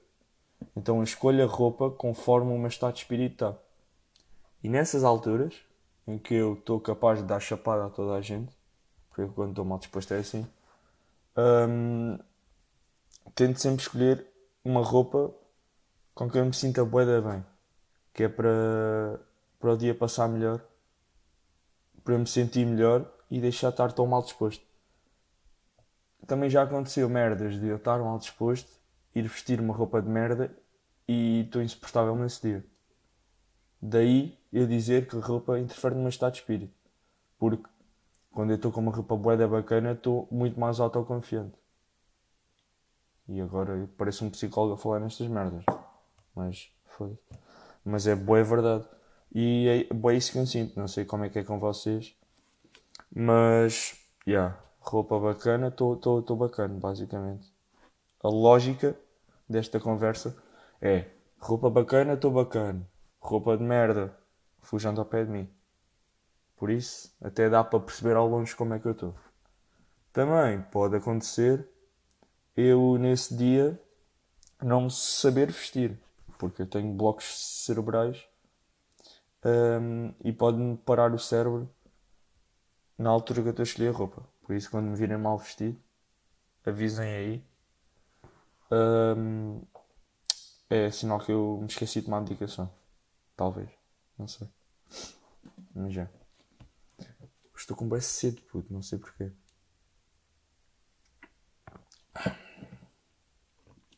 Então 0.75 0.97
eu 0.97 1.03
escolho 1.03 1.43
a 1.43 1.47
roupa 1.47 1.89
conforme 1.89 2.53
o 2.53 2.57
meu 2.57 2.67
estado 2.67 2.93
de 2.93 2.99
espírito 2.99 3.33
está. 3.33 3.57
E 4.63 4.69
nessas 4.69 5.03
alturas, 5.03 5.55
em 6.07 6.19
que 6.19 6.35
eu 6.35 6.53
estou 6.53 6.79
capaz 6.79 7.19
de 7.19 7.25
dar 7.25 7.39
chapada 7.39 7.87
a 7.87 7.89
toda 7.89 8.13
a 8.13 8.21
gente, 8.21 8.55
porque 9.11 9.31
quando 9.33 9.49
estou 9.49 9.65
mal 9.65 9.77
disposto 9.77 10.13
é 10.13 10.19
assim. 10.19 10.47
Um, 11.37 12.17
tento 13.35 13.59
sempre 13.59 13.81
escolher 13.81 14.25
uma 14.63 14.81
roupa 14.81 15.33
com 16.15 16.29
que 16.29 16.37
eu 16.37 16.45
me 16.45 16.53
sinta 16.53 16.83
bué 16.83 17.05
da 17.05 17.21
bem. 17.21 17.45
Que 18.13 18.23
é 18.23 18.29
para, 18.29 19.19
para 19.59 19.73
o 19.73 19.77
dia 19.77 19.93
passar 19.93 20.27
melhor, 20.27 20.61
para 22.03 22.13
eu 22.13 22.19
me 22.19 22.27
sentir 22.27 22.65
melhor 22.65 23.05
e 23.29 23.39
deixar 23.39 23.67
de 23.67 23.73
estar 23.73 23.91
tão 23.91 24.07
mal 24.07 24.21
disposto. 24.21 24.65
Também 26.25 26.49
já 26.49 26.63
aconteceu 26.63 27.09
merdas 27.09 27.59
de 27.59 27.67
eu 27.67 27.77
estar 27.77 27.99
mal 27.99 28.17
disposto, 28.17 28.69
ir 29.13 29.27
vestir 29.27 29.59
uma 29.59 29.73
roupa 29.73 30.01
de 30.01 30.07
merda 30.07 30.55
e 31.07 31.41
estou 31.41 31.61
insuportável 31.61 32.15
nesse 32.15 32.41
dia. 32.41 32.65
Daí 33.81 34.37
eu 34.53 34.67
dizer 34.67 35.07
que 35.07 35.17
a 35.17 35.19
roupa 35.19 35.59
interfere 35.59 35.95
no 35.95 36.01
meu 36.01 36.09
estado 36.09 36.33
de 36.33 36.39
espírito. 36.39 36.73
Porque 37.37 37.67
quando 38.31 38.51
eu 38.51 38.55
estou 38.55 38.71
com 38.71 38.81
uma 38.81 38.91
roupa 38.91 39.15
boeda 39.15 39.47
bacana, 39.47 39.91
estou 39.91 40.27
muito 40.31 40.59
mais 40.59 40.79
autoconfiante. 40.79 41.57
E 43.27 43.39
agora 43.39 43.73
eu 43.77 43.87
pareço 43.87 44.25
um 44.25 44.29
psicólogo 44.29 44.73
a 44.73 44.77
falar 44.77 44.99
nestas 44.99 45.27
merdas. 45.27 45.63
Mas 46.35 46.71
foi. 46.85 47.17
Mas 47.83 48.07
é 48.07 48.15
boa 48.15 48.43
verdade. 48.43 48.85
E 49.33 49.87
é 49.89 49.93
boa 49.93 50.13
isso 50.13 50.31
que 50.31 50.37
eu 50.37 50.45
sinto. 50.45 50.77
Não 50.79 50.87
sei 50.87 51.05
como 51.05 51.25
é 51.25 51.29
que 51.29 51.39
é 51.39 51.43
com 51.43 51.59
vocês. 51.59 52.15
Mas, 53.13 53.95
já. 54.25 54.31
Yeah, 54.31 54.59
roupa 54.79 55.19
bacana, 55.19 55.67
estou 55.67 56.35
bacana, 56.35 56.79
basicamente. 56.79 57.51
A 58.23 58.29
lógica 58.29 58.95
desta 59.47 59.79
conversa 59.79 60.35
é: 60.81 61.05
roupa 61.39 61.69
bacana, 61.69 62.13
estou 62.13 62.31
bacana. 62.31 62.87
Roupa 63.19 63.57
de 63.57 63.63
merda, 63.63 64.17
fujando 64.61 64.99
ao 64.99 65.05
pé 65.05 65.23
de 65.23 65.31
mim. 65.31 65.49
Por 66.61 66.69
isso, 66.69 67.11
até 67.19 67.49
dá 67.49 67.63
para 67.63 67.79
perceber 67.79 68.15
ao 68.15 68.27
longe 68.27 68.55
como 68.55 68.75
é 68.75 68.79
que 68.79 68.85
eu 68.85 68.91
estou. 68.91 69.15
Também 70.13 70.61
pode 70.61 70.95
acontecer 70.95 71.67
eu, 72.55 72.99
nesse 72.99 73.35
dia, 73.35 73.81
não 74.61 74.87
saber 74.87 75.47
vestir, 75.47 75.99
porque 76.37 76.61
eu 76.61 76.67
tenho 76.67 76.93
blocos 76.93 77.25
cerebrais 77.65 78.23
um, 79.43 80.13
e 80.23 80.31
pode-me 80.31 80.77
parar 80.77 81.11
o 81.15 81.17
cérebro 81.17 81.67
na 82.95 83.09
altura 83.09 83.41
que 83.41 83.47
eu 83.47 83.51
estou 83.53 83.63
a 83.63 83.65
escolher 83.65 83.89
a 83.89 83.97
roupa. 83.97 84.23
Por 84.43 84.55
isso, 84.55 84.69
quando 84.69 84.85
me 84.85 84.95
virem 84.95 85.17
mal 85.17 85.39
vestido, 85.39 85.81
avisem 86.63 87.11
aí. 87.11 87.43
Um, 88.71 89.63
é 90.69 90.91
sinal 90.91 91.19
que 91.21 91.31
eu 91.31 91.57
me 91.59 91.65
esqueci 91.65 92.01
de 92.01 92.05
tomar 92.05 92.21
medicação. 92.21 92.71
Talvez. 93.35 93.67
Não 94.15 94.27
sei. 94.27 94.47
Mas 95.73 95.91
já. 95.91 96.20
Estou 97.61 97.77
com 97.77 97.87
bem 97.87 98.01
cedo, 98.01 98.41
puto. 98.51 98.73
Não 98.73 98.81
sei 98.81 98.97
porquê. 98.97 99.31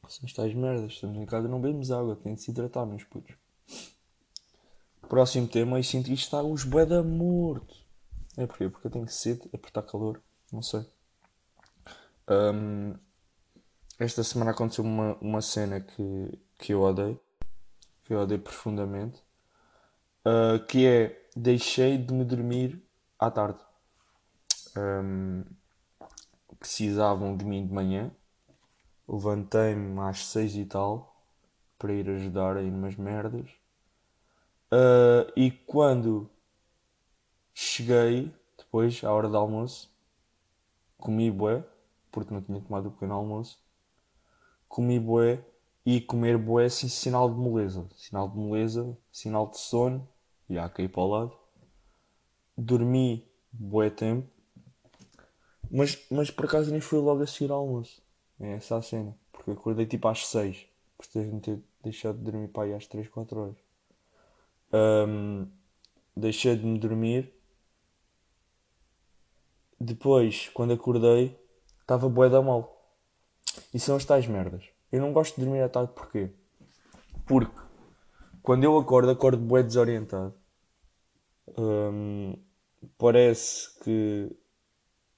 São 0.10 0.26
estas 0.26 0.54
merdas. 0.54 0.92
Estamos 0.92 1.18
em 1.18 1.26
casa 1.26 1.48
não 1.48 1.62
bebemos 1.62 1.90
água. 1.90 2.18
Tem 2.18 2.34
de 2.34 2.42
se 2.42 2.52
hidratar, 2.52 2.86
meus 2.86 3.06
putos. 3.06 3.34
Próximo 5.08 5.48
tema. 5.48 5.80
E 5.80 5.84
sinto 5.84 6.12
isto 6.12 6.26
está 6.26 6.44
os 6.44 6.66
bué 6.66 6.86
da 6.86 7.02
morto. 7.02 7.74
É 8.36 8.46
porquê? 8.46 8.68
Porque 8.68 8.88
eu 8.88 8.92
tenho 8.92 9.08
sede. 9.08 9.48
É 9.54 9.58
porque 9.58 9.70
está 9.70 9.82
calor. 9.82 10.22
Não 10.52 10.62
sei. 10.62 10.86
Um, 12.28 12.96
esta 13.98 14.26
semana 14.26 14.52
aconteceu 14.52 14.84
uma, 14.84 15.16
uma 15.22 15.42
cena 15.42 15.80
que, 15.80 16.38
que 16.60 16.74
eu 16.74 16.82
odeio. 16.82 17.18
Que 18.04 18.14
eu 18.14 18.20
odeio 18.20 18.42
profundamente. 18.42 19.24
Uh, 20.26 20.60
que 20.68 20.86
é 20.86 21.30
deixei 21.34 21.98
de 21.98 22.14
me 22.14 22.26
dormir 22.26 22.84
à 23.28 23.32
tarde. 23.32 23.60
Um, 24.76 25.44
precisavam 26.60 27.36
de 27.36 27.46
mim 27.46 27.66
de 27.66 27.74
manhã. 27.74 28.12
Levantei-me 29.08 30.00
às 30.00 30.26
seis 30.26 30.56
e 30.56 30.66
tal 30.66 31.14
para 31.78 31.94
ir 31.94 32.10
ajudar 32.10 32.58
aí 32.58 32.70
umas 32.70 32.96
merdas. 32.96 33.50
Uh, 34.72 35.32
e 35.36 35.52
quando 35.52 36.30
cheguei, 37.54 38.34
depois, 38.58 39.04
à 39.04 39.12
hora 39.12 39.30
do 39.30 39.38
almoço, 39.38 39.94
comi 40.98 41.30
bué, 41.30 41.64
porque 42.12 42.34
não 42.34 42.42
tinha 42.42 42.62
tomado 42.62 42.88
o 42.88 42.92
pequeno 42.92 43.14
almoço. 43.14 43.62
Comi 44.68 45.00
bué 45.00 45.44
e 45.86 46.00
comer 46.02 46.38
bué 46.38 46.66
é 46.66 46.70
sinal 46.70 47.30
de 47.30 47.36
moleza. 47.36 47.88
Sinal 47.96 48.30
de 48.30 48.38
moleza, 48.38 48.98
sinal 49.12 49.50
de 49.50 49.60
sono. 49.60 50.08
E 50.50 50.58
há 50.58 50.70
cair 50.70 50.88
para 50.88 51.02
o 51.02 51.08
lado. 51.08 51.43
Dormi 52.58 53.28
bué 53.52 53.90
tempo. 53.90 54.28
Mas, 55.70 56.06
mas 56.12 56.30
por 56.30 56.46
acaso 56.46 56.72
nem 56.72 56.80
fui 56.80 57.00
logo 57.00 57.24
a 57.24 57.28
seguir 57.28 57.52
ao 57.52 57.60
almoço. 57.60 58.02
É 58.40 58.54
essa 58.54 58.78
a 58.78 58.82
cena. 58.82 59.18
Porque 59.32 59.50
eu 59.50 59.54
acordei 59.56 59.86
tipo 59.86 60.08
às 60.08 60.28
6. 60.28 60.68
Por 60.98 61.08
ter-me 61.08 61.42
ter 61.42 61.60
deixado 61.84 62.18
de 62.18 62.24
dormir 62.24 62.48
para 62.50 62.64
aí 62.64 62.74
às 62.74 62.86
3, 62.88 63.08
4 63.08 63.40
horas. 63.40 63.58
Um, 64.72 65.48
deixei 66.16 66.56
de 66.56 66.66
me 66.66 66.78
dormir. 66.78 67.34
Depois, 69.80 70.50
quando 70.54 70.74
acordei, 70.74 71.38
estava 71.82 72.08
bué 72.08 72.30
da 72.30 72.42
mal. 72.42 72.88
E 73.74 73.80
são 73.80 73.96
as 73.96 74.06
tais 74.06 74.28
merdas. 74.28 74.64
Eu 74.92 75.02
não 75.02 75.12
gosto 75.12 75.36
de 75.36 75.42
dormir 75.42 75.62
à 75.62 75.70
tarde 75.70 75.92
porquê? 75.94 76.30
Porque 77.26 77.60
quando 78.44 78.64
eu 78.64 78.78
acordo, 78.78 79.10
acordo 79.10 79.38
bué 79.38 79.64
desorientado. 79.64 80.34
Parece 82.98 83.80
que. 83.84 84.36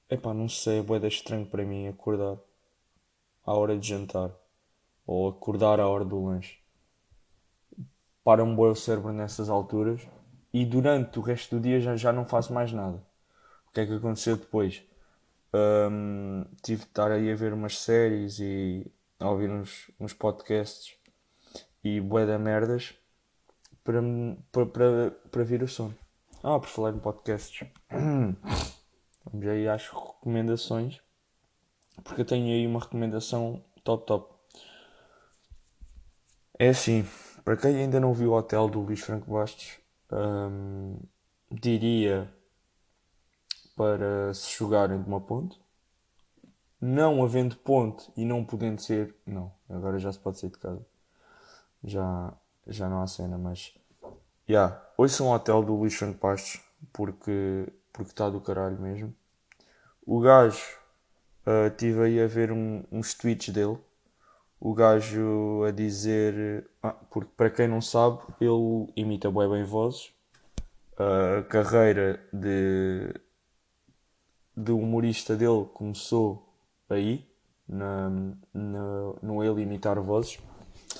Epá, 0.10 0.34
não 0.34 0.48
sei, 0.48 0.80
é 0.80 0.82
bué 0.82 1.00
estranho 1.08 1.46
para 1.48 1.66
mim 1.66 1.88
acordar 1.88 2.38
à 3.46 3.54
hora 3.54 3.78
de 3.78 3.88
jantar. 3.88 4.32
Ou 5.06 5.30
acordar 5.30 5.80
à 5.80 5.88
hora 5.88 6.06
do 6.06 6.24
lanche. 6.24 6.60
Para-me 8.24 8.60
o 8.60 8.76
cérebro 8.76 9.14
nessas 9.14 9.50
alturas. 9.50 10.08
E 10.54 10.66
durante 10.66 11.20
o 11.20 11.22
resto 11.22 11.58
do 11.58 11.62
dia 11.62 11.80
já, 11.80 11.96
já 11.96 12.14
não 12.14 12.26
faço 12.26 12.54
mais 12.54 12.72
nada. 12.72 13.04
O 13.68 13.72
que 13.72 13.82
é 13.82 13.86
que 13.86 13.94
aconteceu 13.94 14.38
depois? 14.38 14.84
Um, 15.54 16.46
tive 16.64 16.82
de 16.82 16.88
estar 16.88 17.12
aí 17.12 17.32
a 17.32 17.36
ver 17.36 17.54
umas 17.54 17.78
séries 17.78 18.40
e 18.40 18.90
a 19.20 19.30
ouvir 19.30 19.50
uns, 19.50 19.92
uns 20.00 20.14
podcasts 20.14 20.98
e 21.84 22.02
bué 22.02 22.26
da 22.26 22.40
merdas 22.40 22.94
para, 23.84 24.02
para, 24.52 24.66
para, 24.66 25.12
para 25.32 25.44
vir 25.44 25.62
o 25.62 25.68
sono. 25.68 25.96
Ah, 26.48 26.60
por 26.60 26.70
falar 26.70 26.92
em 26.92 27.00
podcasts. 27.00 27.68
Vamos 27.90 29.48
aí 29.48 29.68
às 29.68 29.90
recomendações. 29.90 31.02
Porque 32.04 32.22
eu 32.22 32.26
tenho 32.26 32.54
aí 32.54 32.68
uma 32.68 32.80
recomendação 32.80 33.66
top 33.84 34.06
top. 34.06 34.36
É 36.60 36.70
assim, 36.70 37.04
para 37.44 37.58
quem 37.58 37.76
ainda 37.78 38.00
não 38.00 38.14
viu 38.14 38.30
o 38.30 38.38
hotel 38.38 38.70
do 38.70 38.80
Luís 38.80 39.00
Franco 39.00 39.32
Bastos, 39.32 39.80
hum, 40.12 41.00
diria 41.50 42.32
para 43.76 44.32
se 44.32 44.56
jogarem 44.56 45.02
de 45.02 45.08
uma 45.08 45.20
ponte. 45.20 45.60
Não 46.80 47.24
havendo 47.24 47.56
ponte 47.56 48.08
e 48.16 48.24
não 48.24 48.46
podendo 48.46 48.80
ser. 48.80 49.16
Não, 49.26 49.52
agora 49.68 49.98
já 49.98 50.12
se 50.12 50.20
pode 50.20 50.40
sair 50.40 50.52
de 50.52 50.60
casa. 50.60 50.86
Já, 51.84 52.38
já 52.68 52.88
não 52.88 53.02
há 53.02 53.08
cena, 53.08 53.36
mas 53.36 53.74
Yeah. 54.48 54.82
Ouçam 54.98 55.28
o 55.28 55.34
hotel 55.34 55.64
do 55.64 55.76
Luís 55.76 55.96
Franco 55.96 56.20
Pastos 56.20 56.62
porque 56.94 57.68
porque 57.92 58.12
está 58.12 58.30
do 58.30 58.42
caralho 58.42 58.80
mesmo. 58.80 59.16
O 60.06 60.20
gajo 60.20 60.62
uh, 61.48 61.70
tive 61.76 62.04
aí 62.04 62.22
a 62.22 62.28
ver 62.28 62.52
um, 62.52 62.84
uns 62.92 63.14
tweets 63.14 63.54
dele. 63.54 63.78
O 64.60 64.74
gajo 64.74 65.64
a 65.64 65.72
dizer. 65.72 66.70
Ah, 66.84 66.92
porque 67.10 67.30
para 67.36 67.50
quem 67.50 67.68
não 67.68 67.82
sabe, 67.82 68.20
ele 68.40 68.92
imita 68.96 69.32
bem 69.32 69.50
bem 69.50 69.64
vozes. 69.64 70.12
A 70.98 71.44
carreira 71.44 72.22
de, 72.32 73.14
de 74.56 74.72
humorista 74.72 75.36
dele 75.36 75.66
começou 75.74 76.54
aí, 76.90 77.28
na, 77.68 78.10
na, 78.54 79.14
no 79.22 79.44
ele 79.44 79.62
imitar 79.62 80.00
vozes. 80.00 80.40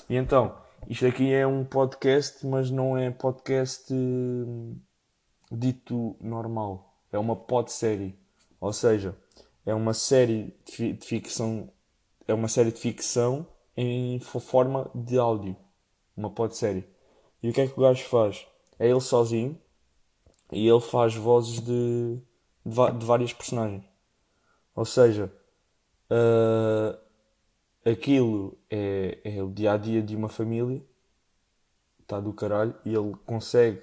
E 0.08 0.16
então, 0.16 0.54
isto 0.88 1.06
aqui 1.06 1.32
é 1.32 1.46
um 1.46 1.64
podcast, 1.64 2.46
mas 2.46 2.70
não 2.70 2.96
é 2.96 3.10
podcast 3.10 3.92
hum, 3.92 4.78
dito 5.50 6.16
normal. 6.20 6.94
É 7.12 7.18
uma 7.18 7.34
podsérie. 7.34 8.16
Ou 8.60 8.72
seja, 8.72 9.16
é 9.64 9.74
uma 9.74 9.92
série 9.92 10.56
de 10.64 10.96
ficção. 11.02 11.70
É 12.28 12.32
uma 12.32 12.48
série 12.48 12.70
de 12.70 12.78
ficção 12.78 13.46
em 13.76 14.20
forma 14.20 14.90
de 14.94 15.18
áudio. 15.18 15.56
Uma 16.16 16.30
podsérie. 16.30 16.86
E 17.42 17.50
o 17.50 17.52
que 17.52 17.60
é 17.60 17.66
que 17.66 17.78
o 17.78 17.82
gajo 17.82 18.04
faz? 18.04 18.46
É 18.78 18.88
ele 18.88 19.00
sozinho 19.00 19.58
e 20.52 20.68
ele 20.68 20.80
faz 20.80 21.14
vozes 21.14 21.60
de, 21.60 22.20
de, 22.64 22.98
de 22.98 23.04
várias 23.04 23.32
personagens. 23.32 23.84
Ou 24.74 24.84
seja, 24.84 25.32
uh, 26.10 27.05
aquilo 27.86 28.58
é, 28.68 29.18
é 29.24 29.42
o 29.42 29.48
dia 29.48 29.72
a 29.72 29.76
dia 29.76 30.02
de 30.02 30.16
uma 30.16 30.28
família, 30.28 30.82
está 32.00 32.18
do 32.18 32.32
caralho, 32.32 32.74
e 32.84 32.92
ele 32.92 33.14
consegue 33.24 33.82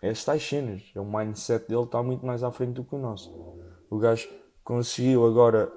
estas 0.00 0.42
cenas. 0.42 0.82
É 0.94 1.00
o 1.00 1.04
mindset 1.04 1.68
dele 1.68 1.82
está 1.82 2.02
muito 2.02 2.24
mais 2.24 2.42
à 2.42 2.50
frente 2.50 2.74
do 2.74 2.84
que 2.84 2.94
o 2.94 2.98
nosso. 2.98 3.30
O 3.90 3.98
gajo 3.98 4.28
conseguiu 4.62 5.26
agora 5.26 5.70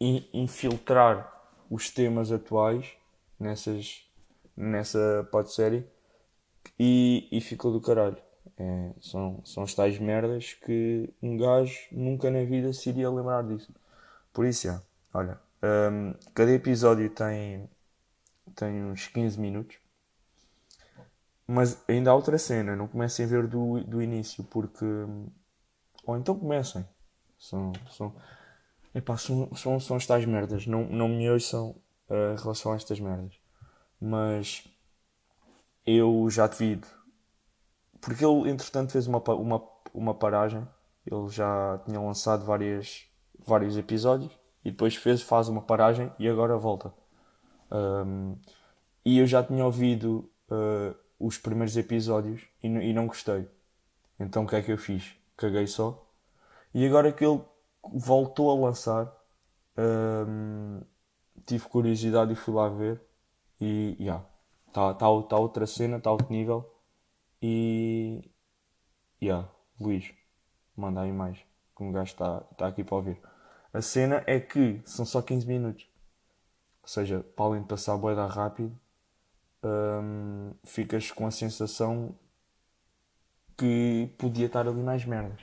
infiltrar 0.00 1.32
os 1.70 1.90
temas 1.90 2.30
atuais 2.30 2.92
nessas, 3.38 4.04
nessa 4.56 5.26
podsérie 5.30 5.84
e, 6.78 7.28
e 7.30 7.40
ficou 7.40 7.72
do 7.72 7.80
caralho. 7.80 8.18
É, 8.58 8.92
são, 9.00 9.42
são 9.44 9.62
as 9.64 9.74
tais 9.74 9.98
merdas 9.98 10.54
que 10.54 11.12
um 11.20 11.36
gajo 11.36 11.78
nunca 11.92 12.30
na 12.30 12.44
vida 12.44 12.72
se 12.72 12.88
iria 12.88 13.10
lembrar 13.10 13.42
disso. 13.42 13.72
Por 14.36 14.44
isso, 14.44 14.68
olha, 15.14 15.40
um, 15.62 16.12
cada 16.34 16.52
episódio 16.52 17.08
tem, 17.08 17.70
tem 18.54 18.84
uns 18.84 19.06
15 19.06 19.40
minutos. 19.40 19.78
Mas 21.46 21.82
ainda 21.88 22.10
há 22.10 22.14
outra 22.14 22.36
cena, 22.36 22.76
não 22.76 22.86
comecem 22.86 23.24
a 23.24 23.28
ver 23.28 23.46
do, 23.46 23.82
do 23.84 24.02
início, 24.02 24.44
porque. 24.44 24.84
Ou 26.04 26.18
então 26.18 26.38
comecem. 26.38 26.86
São, 27.38 27.72
são, 27.90 28.14
epá, 28.94 29.16
são, 29.16 29.54
são, 29.54 29.80
são 29.80 29.96
as 29.96 30.06
tais 30.06 30.26
merdas. 30.26 30.66
Não, 30.66 30.84
não 30.84 31.08
me 31.08 31.30
ouçam 31.30 31.70
uh, 32.10 32.34
em 32.34 32.36
relação 32.36 32.74
a 32.74 32.76
estas 32.76 33.00
merdas. 33.00 33.40
Mas 33.98 34.68
eu 35.86 36.28
já 36.28 36.46
devido. 36.46 36.86
Porque 38.02 38.22
ele, 38.22 38.50
entretanto, 38.50 38.92
fez 38.92 39.06
uma, 39.06 39.18
uma, 39.30 39.66
uma 39.94 40.14
paragem. 40.14 40.68
Ele 41.06 41.26
já 41.30 41.80
tinha 41.86 41.98
lançado 41.98 42.44
várias, 42.44 43.06
vários 43.46 43.76
episódios 43.76 44.32
e 44.64 44.70
depois 44.70 44.96
fez, 44.96 45.22
faz 45.22 45.48
uma 45.48 45.62
paragem 45.62 46.12
e 46.18 46.28
agora 46.28 46.56
volta. 46.56 46.92
Um, 47.70 48.36
e 49.04 49.18
eu 49.18 49.26
já 49.26 49.42
tinha 49.42 49.64
ouvido 49.64 50.28
uh, 50.50 50.96
os 51.18 51.38
primeiros 51.38 51.76
episódios 51.76 52.42
e, 52.62 52.66
e, 52.66 52.92
não 52.92 53.06
gostei. 53.06 53.48
Então 54.18 54.44
o 54.44 54.46
que 54.46 54.56
é 54.56 54.62
que 54.62 54.72
eu 54.72 54.78
fiz? 54.78 55.14
Caguei 55.36 55.66
só. 55.66 56.04
E 56.74 56.84
agora 56.84 57.12
que 57.12 57.24
ele 57.24 57.40
voltou 57.94 58.50
a 58.50 58.66
lançar, 58.66 59.12
um, 59.78 60.80
tive 61.46 61.68
curiosidade 61.68 62.32
e 62.32 62.36
fui 62.36 62.54
lá 62.54 62.68
ver. 62.68 63.00
E 63.60 63.96
já, 63.98 64.04
yeah, 64.04 64.26
está 64.66 64.94
tá, 64.94 65.22
tá 65.22 65.38
outra 65.38 65.66
cena, 65.66 65.98
está 65.98 66.10
outro 66.10 66.30
nível. 66.30 66.68
E. 67.40 68.20
Já, 69.22 69.26
yeah, 69.26 69.48
Luís, 69.80 70.12
manda 70.76 71.02
aí 71.02 71.12
mais. 71.12 71.38
Que 71.76 71.82
um 71.84 71.92
gajo 71.92 72.12
está 72.12 72.40
tá 72.40 72.66
aqui 72.66 72.82
para 72.84 72.96
ouvir. 72.96 73.20
A 73.72 73.82
cena 73.82 74.22
é 74.26 74.40
que 74.40 74.80
são 74.84 75.04
só 75.04 75.20
15 75.20 75.46
minutos. 75.46 75.88
Ou 76.82 76.88
seja, 76.88 77.20
para 77.34 77.46
além 77.46 77.62
de 77.62 77.68
passar 77.68 77.94
a 77.94 77.98
boeda 77.98 78.26
rápido, 78.26 78.78
hum, 79.62 80.52
ficas 80.64 81.10
com 81.10 81.26
a 81.26 81.30
sensação 81.30 82.14
que 83.56 84.10
podia 84.18 84.46
estar 84.46 84.66
ali 84.66 84.82
mais 84.82 85.04
merdas. 85.04 85.40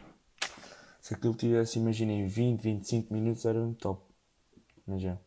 Se 1.01 1.13
aquilo 1.13 1.33
tivesse, 1.33 1.79
imaginem, 1.79 2.27
20, 2.27 2.61
25 2.61 3.13
minutos 3.13 3.45
era 3.45 3.59
um 3.59 3.73
top. 3.73 4.01
Mas. 4.87 5.03
É 5.03 5.17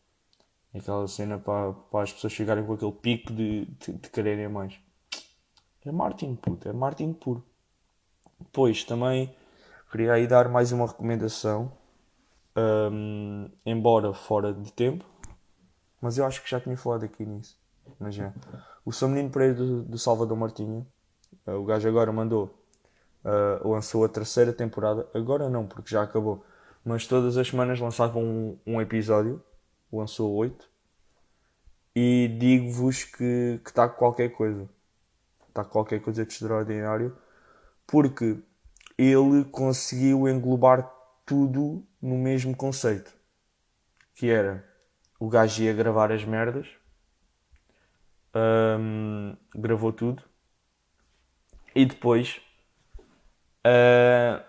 aquela 0.79 1.07
cena 1.07 1.37
para, 1.39 1.73
para 1.73 2.03
as 2.03 2.11
pessoas 2.11 2.33
chegarem 2.33 2.65
com 2.65 2.73
aquele 2.73 2.91
pico 2.91 3.33
de, 3.33 3.65
de, 3.65 3.93
de 3.93 4.09
quererem 4.09 4.47
mais. 4.47 4.79
É 5.85 5.91
Martin, 5.91 6.35
puto, 6.35 6.67
é 6.67 6.73
Martin 6.73 7.13
puro. 7.13 7.43
Depois 8.39 8.83
também 8.83 9.33
queria 9.91 10.13
aí 10.13 10.27
dar 10.27 10.49
mais 10.49 10.71
uma 10.71 10.85
recomendação 10.85 11.71
um, 12.57 13.49
embora 13.65 14.13
fora 14.13 14.53
de 14.53 14.73
tempo, 14.73 15.05
mas 16.01 16.17
eu 16.17 16.25
acho 16.25 16.43
que 16.43 16.49
já 16.49 16.59
tinha 16.59 16.75
falado 16.75 17.05
aqui 17.05 17.25
nisso. 17.25 17.57
Mas 17.99 18.15
já. 18.15 18.33
O 18.83 18.91
São 18.91 19.09
Menino 19.09 19.29
Pereira 19.29 19.53
do, 19.53 19.83
do 19.83 19.97
Salvador 19.97 20.35
Martinha, 20.37 20.85
uh, 21.45 21.51
o 21.51 21.65
gajo 21.65 21.87
agora 21.87 22.11
mandou, 22.11 22.57
uh, 23.23 23.67
lançou 23.69 24.03
a 24.03 24.09
terceira 24.09 24.51
temporada, 24.51 25.07
agora 25.13 25.49
não, 25.49 25.65
porque 25.67 25.91
já 25.91 26.01
acabou, 26.01 26.43
mas 26.83 27.05
todas 27.05 27.37
as 27.37 27.47
semanas 27.47 27.79
lançavam 27.79 28.23
um, 28.23 28.57
um 28.65 28.81
episódio, 28.81 29.41
lançou 29.91 30.33
oito, 30.33 30.69
e 31.95 32.35
digo-vos 32.39 33.03
que 33.03 33.59
está 33.65 33.87
qualquer 33.89 34.29
coisa. 34.29 34.69
Está 35.49 35.63
qualquer 35.63 35.99
coisa 35.99 36.23
de 36.23 36.31
extraordinário, 36.31 37.17
porque 37.87 38.37
ele 38.97 39.43
conseguiu 39.45 40.27
englobar 40.27 40.96
tudo 41.27 41.85
no 42.01 42.17
mesmo 42.17 42.55
conceito. 42.55 43.13
Que 44.15 44.31
era 44.31 44.65
o 45.19 45.27
gajo 45.27 45.61
ia 45.61 45.73
gravar 45.73 46.11
as 46.11 46.23
merdas, 46.23 46.67
um, 48.79 49.35
gravou 49.53 49.91
tudo, 49.91 50.23
e 51.75 51.85
depois 51.85 52.41
uh, 53.65 54.43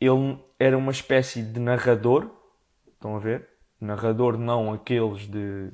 ele 0.00 0.38
era 0.58 0.76
uma 0.76 0.90
espécie 0.90 1.42
de 1.42 1.60
narrador, 1.60 2.30
estão 2.88 3.16
a 3.16 3.18
ver? 3.18 3.48
Narrador 3.80 4.36
não 4.36 4.72
aqueles 4.72 5.20
de, 5.28 5.70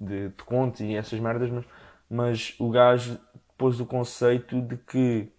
de, 0.00 0.28
de 0.28 0.84
e 0.84 0.96
essas 0.96 1.20
merdas, 1.20 1.50
mas, 1.50 1.64
mas 2.08 2.54
o 2.58 2.70
gajo 2.70 3.20
pôs 3.58 3.80
o 3.80 3.86
conceito 3.86 4.62
de 4.62 4.76
que 4.76 5.32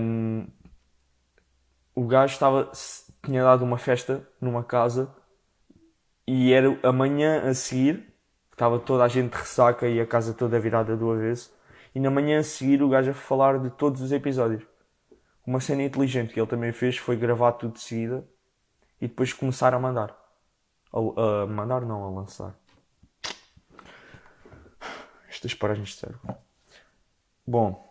um, 0.00 0.46
o 1.94 2.06
gajo 2.06 2.32
estava 2.32 2.70
tinha 3.22 3.42
dado 3.42 3.64
uma 3.64 3.78
festa 3.78 4.26
numa 4.40 4.62
casa 4.62 5.14
e 6.26 6.52
era 6.52 6.78
amanhã 6.82 7.48
a 7.48 7.54
seguir, 7.54 8.12
estava 8.50 8.78
toda 8.78 9.04
a 9.04 9.08
gente 9.08 9.32
de 9.32 9.38
ressaca 9.38 9.88
e 9.88 10.00
a 10.00 10.06
casa 10.06 10.34
toda 10.34 10.60
virada 10.60 10.96
do 10.96 11.10
avesso, 11.10 11.50
e 11.94 12.00
na 12.00 12.10
manhã 12.10 12.40
a 12.40 12.42
seguir 12.42 12.82
o 12.82 12.88
gajo 12.88 13.10
a 13.10 13.14
falar 13.14 13.58
de 13.58 13.70
todos 13.70 14.02
os 14.02 14.12
episódios. 14.12 14.62
Uma 15.46 15.60
cena 15.60 15.82
inteligente 15.82 16.34
que 16.34 16.38
ele 16.38 16.46
também 16.46 16.70
fez 16.70 16.98
foi 16.98 17.16
gravar 17.16 17.52
tudo 17.52 17.72
de 17.72 17.80
seguida 17.80 18.28
e 19.00 19.08
depois 19.08 19.32
começar 19.32 19.72
a 19.72 19.78
mandar. 19.78 20.14
A, 20.92 20.98
a 21.44 21.46
mandar 21.46 21.80
não, 21.86 22.04
a 22.04 22.10
lançar. 22.10 22.54
Estas 25.26 25.54
paragens 25.54 25.88
de 25.88 25.94
cérebro. 25.94 26.36
Bom, 27.46 27.90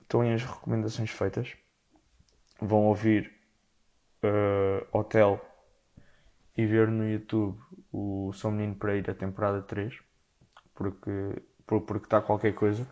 estão 0.00 0.20
aí 0.20 0.32
as 0.32 0.44
recomendações 0.44 1.10
feitas. 1.10 1.56
Vão 2.60 2.86
ouvir 2.86 3.41
uh, 4.22 4.86
hotel 4.96 5.40
e 6.56 6.66
ver 6.66 6.88
no 6.88 7.08
YouTube 7.08 7.58
o 7.92 8.32
São 8.32 8.50
Menino 8.50 8.76
Pereira 8.76 9.14
temporada 9.14 9.62
3 9.62 9.94
porque 10.74 11.42
porque 11.66 11.96
está 11.96 12.20
qualquer 12.20 12.54
coisa 12.54 12.86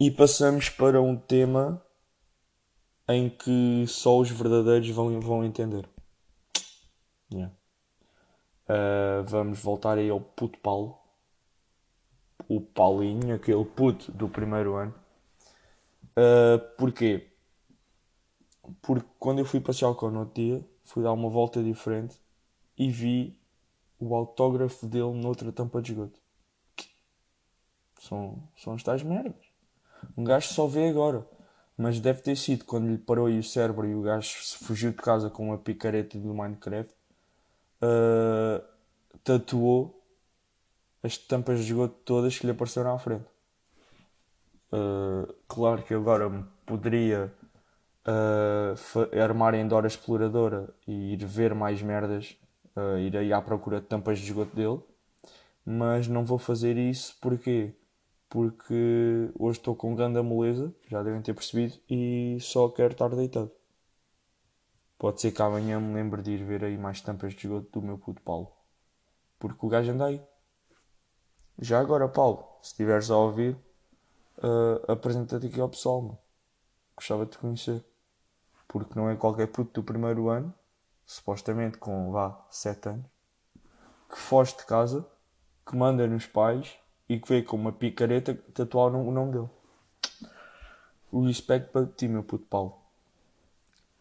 e 0.00 0.10
passamos 0.10 0.68
para 0.68 1.00
um 1.00 1.16
tema 1.16 1.84
em 3.08 3.28
que 3.28 3.84
só 3.86 4.18
os 4.18 4.30
verdadeiros 4.30 4.88
vão, 4.90 5.20
vão 5.20 5.44
entender 5.44 5.88
yeah. 7.32 7.54
uh, 8.68 9.24
vamos 9.24 9.60
voltar 9.60 9.98
aí 9.98 10.10
ao 10.10 10.20
puto 10.20 10.58
Paulo 10.58 10.98
o 12.48 12.60
Paulinho, 12.60 13.34
aquele 13.34 13.64
puto 13.64 14.10
do 14.12 14.28
primeiro 14.28 14.74
ano 14.74 14.94
uh, 16.16 16.76
porquê? 16.76 17.31
Porque 18.80 19.06
quando 19.18 19.40
eu 19.40 19.44
fui 19.44 19.60
passear 19.60 19.90
o 19.90 20.10
no 20.10 20.20
outro 20.20 20.34
dia, 20.34 20.64
fui 20.84 21.02
dar 21.02 21.12
uma 21.12 21.28
volta 21.28 21.62
diferente 21.62 22.16
e 22.76 22.90
vi 22.90 23.38
o 23.98 24.14
autógrafo 24.14 24.86
dele 24.86 25.12
noutra 25.14 25.52
tampa 25.52 25.80
de 25.80 25.92
esgoto. 25.92 26.20
São, 28.00 28.42
são 28.56 28.74
as 28.74 28.82
tais 28.82 29.02
merdas. 29.02 29.46
Um 30.16 30.24
gajo 30.24 30.48
só 30.48 30.66
vê 30.66 30.88
agora. 30.88 31.26
Mas 31.76 32.00
deve 32.00 32.20
ter 32.20 32.36
sido 32.36 32.64
quando 32.64 32.88
lhe 32.88 32.98
parou 32.98 33.26
aí 33.26 33.38
o 33.38 33.44
cérebro 33.44 33.86
e 33.86 33.94
o 33.94 34.02
gajo 34.02 34.28
fugiu 34.58 34.90
de 34.90 34.96
casa 34.96 35.30
com 35.30 35.46
uma 35.46 35.58
picareta 35.58 36.18
do 36.18 36.34
Minecraft. 36.34 36.92
Uh, 37.82 38.62
tatuou 39.24 40.02
as 41.02 41.16
tampas 41.16 41.58
de 41.58 41.66
esgoto 41.66 41.94
todas 42.04 42.38
que 42.38 42.46
lhe 42.46 42.52
apareceram 42.52 42.94
à 42.94 42.98
frente. 42.98 43.24
Uh, 44.72 45.32
claro 45.48 45.82
que 45.82 45.94
agora 45.94 46.30
poderia 46.64 47.32
uh, 48.06 49.22
armarem 49.22 49.66
Dora 49.66 49.86
Exploradora 49.86 50.74
e 50.86 51.14
ir 51.14 51.24
ver 51.24 51.54
mais 51.54 51.82
merdas, 51.82 52.36
uh, 52.76 52.98
ir 52.98 53.16
aí 53.16 53.32
à 53.32 53.40
procura 53.40 53.80
de 53.80 53.86
tampas 53.86 54.18
de 54.18 54.26
esgoto 54.26 54.54
dele. 54.54 54.80
Mas 55.64 56.08
não 56.08 56.24
vou 56.24 56.38
fazer 56.38 56.76
isso 56.76 57.16
porque 57.20 57.74
porque 58.28 59.30
hoje 59.38 59.58
estou 59.58 59.76
com 59.76 59.94
ganda 59.94 60.22
moleza, 60.22 60.74
já 60.88 61.02
devem 61.02 61.20
ter 61.20 61.34
percebido, 61.34 61.78
e 61.88 62.38
só 62.40 62.66
quero 62.70 62.92
estar 62.92 63.10
deitado. 63.10 63.50
Pode 64.98 65.20
ser 65.20 65.32
que 65.32 65.42
amanhã 65.42 65.78
me 65.78 65.92
lembre 65.92 66.22
de 66.22 66.30
ir 66.30 66.42
ver 66.42 66.64
aí 66.64 66.78
mais 66.78 67.02
tampas 67.02 67.34
de 67.34 67.40
esgoto 67.40 67.68
do 67.78 67.86
meu 67.86 67.98
puto 67.98 68.22
Paulo. 68.22 68.50
Porque 69.38 69.66
o 69.66 69.68
gajo 69.68 69.92
anda 69.92 70.06
aí. 70.06 70.22
Já 71.58 71.78
agora, 71.78 72.08
Paulo, 72.08 72.42
se 72.62 72.70
estiveres 72.70 73.10
a 73.10 73.18
ouvir, 73.18 73.54
uh, 74.38 74.90
apresenta-te 74.90 75.48
aqui 75.48 75.60
ao 75.60 75.68
pessoal. 75.68 76.00
Meu. 76.00 76.18
Gostava 76.96 77.26
de 77.26 77.32
te 77.32 77.38
conhecer 77.38 77.84
porque 78.72 78.98
não 78.98 79.10
é 79.10 79.14
qualquer 79.14 79.48
puto 79.48 79.80
do 79.80 79.84
primeiro 79.84 80.30
ano, 80.30 80.52
supostamente 81.04 81.76
com 81.76 82.10
vá 82.10 82.42
7 82.50 82.88
anos, 82.88 83.06
que 84.10 84.18
foge 84.18 84.56
de 84.56 84.64
casa, 84.64 85.06
que 85.66 85.76
manda 85.76 86.06
nos 86.06 86.26
pais 86.26 86.74
e 87.06 87.20
que 87.20 87.28
vê 87.28 87.42
com 87.42 87.56
uma 87.56 87.70
picareta 87.70 88.34
tatuar 88.54 88.94
o 88.94 89.10
nome 89.12 89.32
dele. 89.32 89.50
O 91.10 91.26
respeito 91.26 91.70
para 91.70 91.86
ti, 91.86 92.08
meu 92.08 92.22
puto 92.22 92.46
Paulo. 92.46 92.78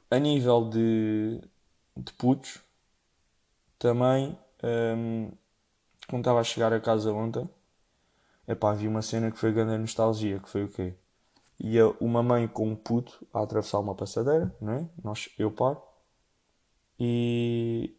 A 0.10 0.18
nível 0.18 0.70
de, 0.70 1.42
de 1.98 2.14
putos, 2.14 2.60
também 3.78 4.40
hum, 4.64 5.32
quando 6.08 6.22
estava 6.22 6.40
a 6.40 6.44
chegar 6.46 6.72
a 6.72 6.80
casa 6.80 7.12
ontem, 7.12 7.50
epá, 8.48 8.74
vi 8.74 8.88
uma 8.88 9.02
cena 9.02 9.32
que 9.32 9.38
foi 9.38 9.52
grande 9.52 9.78
nostalgia, 9.78 10.40
que 10.40 10.50
foi 10.50 10.64
o 10.64 10.70
quê? 10.70 10.94
Ia 11.64 11.90
uma 12.00 12.24
mãe 12.24 12.48
com 12.48 12.68
um 12.70 12.76
puto 12.76 13.26
a 13.32 13.44
atravessar 13.44 13.80
uma 13.80 13.94
passadeira, 13.94 14.56
não 14.60 14.74
é? 14.74 14.90
Nós, 15.04 15.30
eu 15.38 15.52
paro. 15.52 15.82
E... 17.00 17.96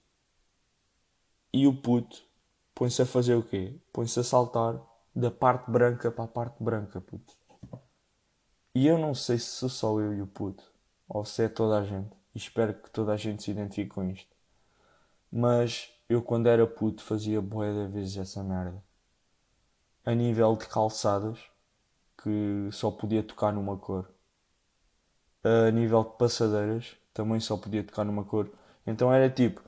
E 1.53 1.66
o 1.66 1.75
puto 1.81 2.25
põe-se 2.75 3.03
a 3.03 3.07
fazer 3.07 3.35
o 3.37 3.42
quê? 3.42 3.79
Põe-se 3.92 4.18
a 4.18 4.25
saltar 4.25 4.81
da 5.14 5.31
parte 5.31 5.70
branca 5.70 6.11
para 6.11 6.25
a 6.25 6.29
parte 6.29 6.62
branca, 6.62 7.01
puto. 7.01 7.35
E 8.75 8.87
eu 8.87 8.98
não 8.98 9.14
sei 9.14 9.38
se 9.38 9.46
sou 9.46 9.68
só 9.68 10.01
eu 10.01 10.14
e 10.14 10.22
o 10.22 10.27
puto, 10.27 10.64
ou 11.09 11.25
se 11.25 11.44
é 11.44 11.48
toda 11.48 11.79
a 11.79 11.85
gente. 11.85 12.16
E 12.35 12.38
espero 12.38 12.75
que 12.75 12.90
toda 12.90 13.12
a 13.12 13.16
gente 13.16 13.42
se 13.42 13.51
identifique 13.51 13.90
com 13.90 14.03
isto. 14.11 14.35
Mas 15.31 15.90
eu, 16.09 16.22
quando 16.22 16.48
era 16.48 16.66
puto, 16.66 17.03
fazia 17.03 17.40
boé 17.40 17.72
de 17.72 17.92
vezes 17.92 18.16
essa 18.16 18.42
merda. 18.42 18.83
A 20.05 20.14
nível 20.14 20.57
de 20.57 20.66
calçadas, 20.66 21.38
que 22.23 22.69
só 22.73 22.91
podia 22.91 23.23
tocar 23.23 23.53
numa 23.53 23.77
cor. 23.77 24.09
A 25.45 25.71
nível 25.71 26.05
de 26.05 26.11
passadeiras, 26.17 26.97
também 27.13 27.41
só 27.41 27.57
podia 27.57 27.83
tocar 27.83 28.05
numa 28.05 28.25
cor. 28.25 28.49
Então 28.87 29.13
era 29.13 29.29
tipo, 29.29 29.61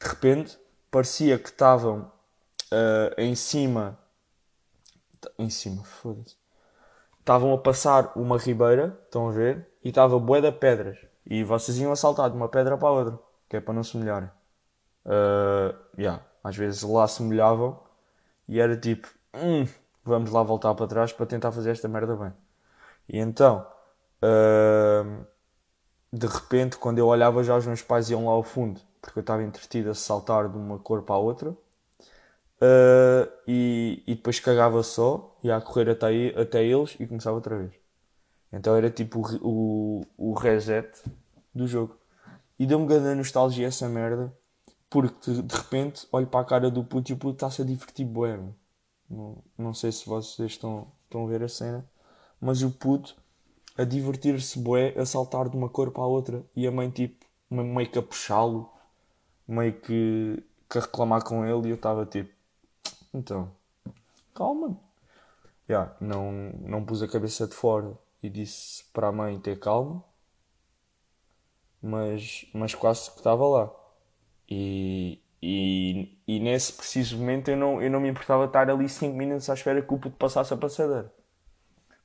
de 0.00 0.08
repente, 0.08 0.58
parecia 0.90 1.38
que 1.38 1.48
estavam 1.48 2.10
uh, 2.72 3.14
em 3.20 3.34
cima. 3.34 3.98
Em 5.38 5.48
cima, 5.48 5.84
foda-se. 5.84 6.36
Estavam 7.20 7.54
a 7.54 7.58
passar 7.58 8.12
uma 8.16 8.36
ribeira, 8.36 8.98
estão 9.04 9.28
a 9.28 9.32
ver? 9.32 9.68
E 9.84 9.90
estava 9.90 10.18
bué 10.18 10.40
de 10.40 10.50
pedras. 10.50 10.98
E 11.24 11.44
vocês 11.44 11.78
iam 11.78 11.92
a 11.92 11.96
saltar 11.96 12.28
de 12.30 12.36
uma 12.36 12.48
pedra 12.48 12.76
para 12.76 12.88
a 12.88 12.92
outra, 12.92 13.18
que 13.48 13.56
é 13.56 13.60
para 13.60 13.74
não 13.74 13.84
se 13.84 13.96
molharem. 13.96 14.28
Uh, 15.06 15.76
yeah. 15.96 16.24
Às 16.42 16.56
vezes 16.56 16.82
lá 16.82 17.06
se 17.06 17.22
molhavam 17.22 17.80
e 18.48 18.58
era 18.58 18.76
tipo, 18.76 19.08
hum, 19.34 19.66
vamos 20.04 20.30
lá 20.30 20.42
voltar 20.42 20.74
para 20.74 20.86
trás 20.86 21.12
para 21.12 21.26
tentar 21.26 21.52
fazer 21.52 21.70
esta 21.70 21.88
merda 21.88 22.16
bem. 22.16 22.32
E 23.08 23.18
então, 23.18 23.66
uh, 24.22 25.26
de 26.12 26.26
repente, 26.26 26.76
quando 26.76 26.98
eu 26.98 27.06
olhava, 27.06 27.42
já 27.42 27.56
os 27.56 27.66
meus 27.66 27.82
pais 27.82 28.10
iam 28.10 28.26
lá 28.26 28.32
ao 28.32 28.42
fundo, 28.42 28.80
porque 29.00 29.18
eu 29.18 29.22
estava 29.22 29.42
entretido 29.42 29.90
a 29.90 29.94
saltar 29.94 30.48
de 30.48 30.56
uma 30.56 30.78
cor 30.78 31.02
para 31.02 31.14
a 31.14 31.18
outra. 31.18 31.50
Uh, 32.62 33.26
e, 33.46 34.04
e 34.06 34.14
depois 34.14 34.38
cagava 34.38 34.82
só, 34.84 35.36
ia 35.42 35.56
a 35.56 35.60
correr 35.60 35.90
até, 35.90 36.28
até 36.40 36.64
eles 36.64 36.96
e 37.00 37.06
começava 37.06 37.34
outra 37.34 37.58
vez. 37.58 37.72
Então 38.52 38.76
era 38.76 38.90
tipo 38.90 39.20
o, 39.40 40.02
o, 40.16 40.34
reset 40.34 40.88
do 41.54 41.66
jogo. 41.66 41.96
E 42.58 42.66
deu-me 42.66 42.86
grande 42.86 43.16
nostalgia 43.16 43.66
essa 43.66 43.88
merda, 43.88 44.32
porque 44.88 45.32
de, 45.32 45.42
de, 45.42 45.56
repente 45.56 46.06
olho 46.12 46.26
para 46.26 46.40
a 46.40 46.44
cara 46.44 46.70
do 46.70 46.84
puto 46.84 47.10
e 47.10 47.14
o 47.14 47.16
puto 47.16 47.34
está-se 47.34 47.62
a 47.62 47.64
divertir 47.64 48.04
bué. 48.04 48.38
Não, 49.58 49.74
sei 49.74 49.92
se 49.92 50.06
vocês 50.06 50.52
estão, 50.52 50.90
estão 51.04 51.24
a 51.26 51.28
ver 51.28 51.42
a 51.42 51.48
cena, 51.48 51.86
mas 52.40 52.62
o 52.62 52.70
puto 52.70 53.14
a 53.76 53.84
divertir-se 53.84 54.58
bué, 54.58 54.94
a 54.98 55.04
saltar 55.04 55.48
de 55.48 55.56
uma 55.56 55.68
cor 55.68 55.90
para 55.90 56.02
a 56.02 56.06
outra 56.06 56.44
e 56.56 56.66
a 56.66 56.70
mãe 56.70 56.90
tipo 56.90 57.26
meio 57.50 57.90
que 57.90 57.98
a 57.98 58.02
puxá-lo, 58.02 58.70
meio 59.46 59.78
que, 59.80 60.42
que 60.68 60.78
a 60.78 60.80
reclamar 60.80 61.22
com 61.24 61.44
ele 61.44 61.68
e 61.68 61.70
eu 61.70 61.76
estava 61.76 62.06
tipo, 62.06 62.32
então, 63.12 63.52
calma. 64.34 64.78
Yeah, 65.68 65.94
não, 66.00 66.32
não 66.32 66.84
pus 66.84 67.02
a 67.02 67.08
cabeça 67.08 67.46
de 67.46 67.54
fora 67.54 67.96
e 68.22 68.30
disse 68.30 68.84
para 68.92 69.08
a 69.08 69.12
mãe 69.12 69.38
ter 69.38 69.58
calma, 69.58 70.02
mas, 71.82 72.46
mas 72.54 72.74
quase 72.74 73.10
que 73.10 73.18
estava 73.18 73.46
lá. 73.46 73.70
E, 74.48 75.21
e, 75.42 76.18
e 76.26 76.38
nesse 76.38 76.72
preciso 76.72 77.18
momento 77.18 77.50
eu 77.50 77.56
não, 77.56 77.82
eu 77.82 77.90
não 77.90 78.00
me 78.00 78.08
importava 78.08 78.44
estar 78.44 78.70
ali 78.70 78.88
5 78.88 79.16
minutos 79.16 79.50
à 79.50 79.54
espera 79.54 79.82
que 79.82 79.92
o 79.92 79.98
puto 79.98 80.16
passasse 80.16 80.54
a 80.54 80.56
passadeira. 80.56 81.12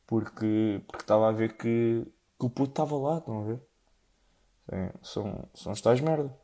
Porque, 0.07 0.81
porque 0.87 1.03
estava 1.03 1.29
a 1.29 1.31
ver 1.31 1.55
que, 1.55 2.03
que 2.39 2.45
o 2.45 2.49
puto 2.49 2.71
estava 2.71 2.97
lá, 2.97 3.19
estão 3.19 3.41
a 3.41 3.45
ver? 3.45 3.61
É, 4.71 4.91
são, 5.03 5.47
são 5.53 5.73
tais 5.75 6.01
merda. 6.01 6.35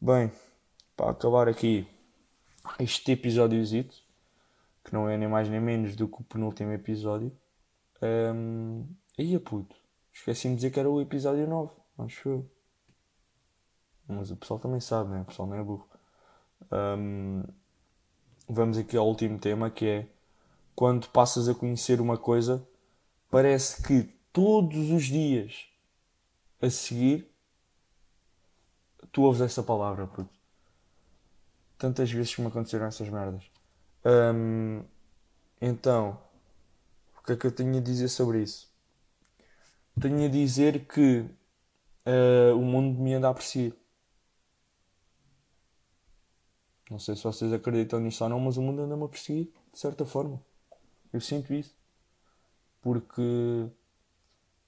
Bem, 0.00 0.30
para 0.96 1.10
acabar 1.10 1.48
aqui 1.48 1.88
este 2.78 3.12
episódiozito, 3.12 3.96
que 4.84 4.92
não 4.92 5.08
é 5.08 5.16
nem 5.16 5.28
mais 5.28 5.48
nem 5.48 5.60
menos 5.60 5.96
do 5.96 6.06
que 6.06 6.20
o 6.20 6.24
penúltimo 6.24 6.72
episódio. 6.72 7.36
Um, 8.02 8.86
ia 9.18 9.40
puto, 9.40 9.74
esqueci-me 10.12 10.54
de 10.54 10.60
dizer 10.60 10.70
que 10.70 10.78
era 10.80 10.88
o 10.88 11.00
episódio 11.00 11.46
9, 11.48 11.72
acho 11.98 12.28
eu. 12.28 12.59
Mas 14.10 14.30
o 14.30 14.36
pessoal 14.36 14.58
também 14.60 14.80
sabe, 14.80 15.10
né? 15.10 15.22
O 15.22 15.24
pessoal 15.24 15.48
não 15.48 15.56
é 15.56 15.62
burro. 15.62 15.88
Um, 16.72 17.42
vamos 18.48 18.76
aqui 18.78 18.96
ao 18.96 19.06
último 19.06 19.38
tema 19.38 19.70
que 19.70 19.86
é 19.86 20.06
quando 20.74 21.08
passas 21.08 21.48
a 21.48 21.54
conhecer 21.54 22.00
uma 22.00 22.16
coisa, 22.16 22.66
parece 23.30 23.82
que 23.82 24.02
todos 24.32 24.90
os 24.90 25.04
dias 25.04 25.66
a 26.60 26.70
seguir 26.70 27.30
tu 29.12 29.22
ouves 29.22 29.40
essa 29.40 29.62
palavra, 29.62 30.06
puto. 30.06 30.30
Tantas 31.78 32.10
vezes 32.10 32.34
que 32.34 32.42
me 32.42 32.48
aconteceram 32.48 32.86
essas 32.86 33.08
merdas. 33.08 33.42
Um, 34.04 34.82
então, 35.60 36.18
o 37.18 37.22
que 37.24 37.32
é 37.32 37.36
que 37.36 37.46
eu 37.46 37.52
tenho 37.52 37.76
a 37.76 37.80
dizer 37.80 38.08
sobre 38.08 38.42
isso? 38.42 38.70
Tenho 40.00 40.24
a 40.24 40.28
dizer 40.28 40.86
que 40.86 41.20
uh, 42.06 42.54
o 42.56 42.62
mundo 42.62 42.98
me 43.00 43.14
anda 43.14 43.28
a 43.28 43.34
perseguir. 43.34 43.74
Não 46.90 46.98
sei 46.98 47.14
se 47.14 47.22
vocês 47.22 47.52
acreditam 47.52 48.00
nisso 48.00 48.24
ou 48.24 48.30
não, 48.30 48.40
mas 48.40 48.56
o 48.56 48.62
mundo 48.62 48.82
anda-me 48.82 49.04
a 49.04 49.08
perseguir, 49.08 49.52
de 49.72 49.78
certa 49.78 50.04
forma. 50.04 50.42
Eu 51.12 51.20
sinto 51.20 51.54
isso. 51.54 51.72
Porque 52.82 53.22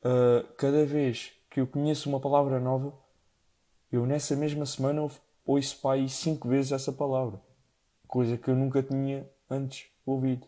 uh, 0.04 0.54
cada 0.56 0.86
vez 0.86 1.32
que 1.50 1.60
eu 1.60 1.66
conheço 1.66 2.08
uma 2.08 2.20
palavra 2.20 2.60
nova, 2.60 2.96
eu 3.90 4.06
nessa 4.06 4.36
mesma 4.36 4.64
semana 4.64 5.08
ouço 5.44 5.80
pai 5.80 6.08
cinco 6.08 6.48
vezes 6.48 6.70
essa 6.70 6.92
palavra. 6.92 7.40
Coisa 8.06 8.38
que 8.38 8.48
eu 8.48 8.54
nunca 8.54 8.82
tinha 8.82 9.28
antes 9.50 9.90
ouvido. 10.06 10.46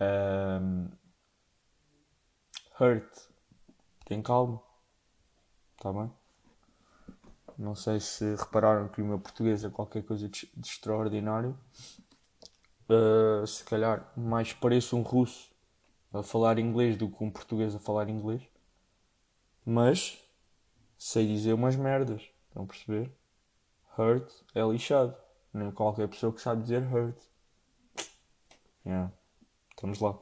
Um, 0.00 0.88
hurt. 2.80 3.28
Tem 4.06 4.22
calma. 4.22 4.62
Está 5.76 5.92
bem? 5.92 6.21
Não 7.62 7.76
sei 7.76 8.00
se 8.00 8.34
repararam 8.34 8.88
que 8.88 9.00
o 9.00 9.04
meu 9.04 9.20
português 9.20 9.62
é 9.62 9.70
qualquer 9.70 10.02
coisa 10.02 10.28
de, 10.28 10.50
de 10.52 10.66
extraordinário. 10.66 11.56
Uh, 12.90 13.46
se 13.46 13.62
calhar 13.62 14.12
mais 14.16 14.52
pareço 14.52 14.96
um 14.96 15.02
russo 15.02 15.48
a 16.12 16.24
falar 16.24 16.58
inglês 16.58 16.96
do 16.96 17.08
que 17.08 17.22
um 17.22 17.30
português 17.30 17.72
a 17.72 17.78
falar 17.78 18.08
inglês. 18.08 18.42
Mas 19.64 20.18
sei 20.98 21.24
dizer 21.24 21.52
umas 21.52 21.76
merdas. 21.76 22.22
Estão 22.48 22.64
a 22.64 22.66
perceber? 22.66 23.12
Hurt 23.96 24.28
é 24.56 24.62
lixado. 24.62 25.14
Nem 25.54 25.70
qualquer 25.70 26.08
pessoa 26.08 26.32
que 26.32 26.40
sabe 26.40 26.62
dizer 26.62 26.82
hurt. 26.92 27.16
Yeah. 28.84 29.12
Estamos 29.70 30.00
lá. 30.00 30.18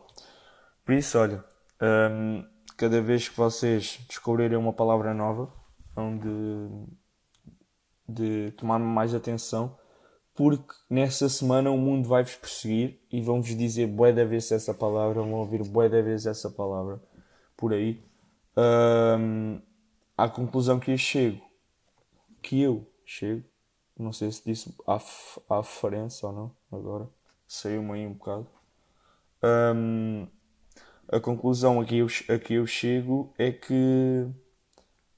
Por 0.85 0.93
isso, 0.93 1.19
olha, 1.19 1.43
um, 1.81 2.47
cada 2.77 3.01
vez 3.01 3.31
que 3.31 3.37
vocês 3.39 3.99
descobrirem 4.07 4.59
uma 4.59 4.75
palavra 4.75 5.15
nova, 5.15 5.51
vão 5.95 6.19
de, 8.13 8.53
tomar 8.53 8.79
mais 8.79 9.15
atenção, 9.15 9.77
porque 10.35 10.75
nessa 10.89 11.29
semana 11.29 11.71
o 11.71 11.79
mundo 11.79 12.09
vai-vos 12.09 12.37
perseguir 12.37 13.01
e 13.11 13.21
vão-vos 13.21 13.57
dizer 13.57 13.87
bué 13.87 14.13
da 14.13 14.25
vez 14.25 14.51
essa 14.51 14.73
palavra, 14.73 15.23
vão 15.23 15.35
ouvir 15.35 15.63
bué 15.65 15.89
da 15.89 16.01
vez 16.01 16.27
essa 16.27 16.51
palavra 16.51 17.01
por 17.57 17.73
aí. 17.73 18.03
Um, 18.57 19.61
à 20.17 20.29
conclusão 20.29 20.81
que 20.81 20.91
eu 20.91 20.99
chego, 20.99 21.41
que 22.43 22.61
eu 22.61 22.87
chego, 23.05 23.45
não 23.99 24.13
sei 24.13 24.31
se 24.33 24.45
disse 24.45 24.75
à, 24.87 24.97
à 24.97 25.63
ou 26.23 26.33
não, 26.33 26.57
agora 26.73 27.09
saiu-me 27.47 27.93
aí 27.93 28.07
um 28.07 28.15
bocado 28.15 28.47
um, 29.43 30.27
a 31.09 31.19
conclusão 31.19 31.81
a 31.81 31.85
que, 31.85 31.97
eu, 31.97 32.07
a 32.29 32.39
que 32.39 32.55
eu 32.55 32.67
chego 32.67 33.35
é 33.39 33.51
que 33.51 34.27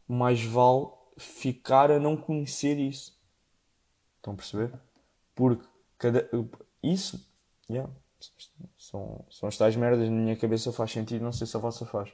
mais 0.08 0.42
vale 0.44 0.86
ficar 1.16 1.90
a 1.90 1.98
não 1.98 2.16
conhecer 2.16 2.78
isso. 2.78 3.18
Estão 4.16 4.34
a 4.34 4.36
perceber? 4.36 4.72
Porque 5.34 5.66
cada. 5.98 6.28
Isso, 6.82 7.24
yeah, 7.70 7.90
são, 8.76 9.24
são 9.30 9.48
as 9.48 9.56
tais 9.56 9.76
merdas 9.76 10.08
na 10.08 10.16
minha 10.16 10.36
cabeça 10.36 10.72
faz 10.72 10.90
sentido, 10.90 11.22
não 11.22 11.32
sei 11.32 11.46
se 11.46 11.56
a 11.56 11.60
vossa 11.60 11.86
faz. 11.86 12.12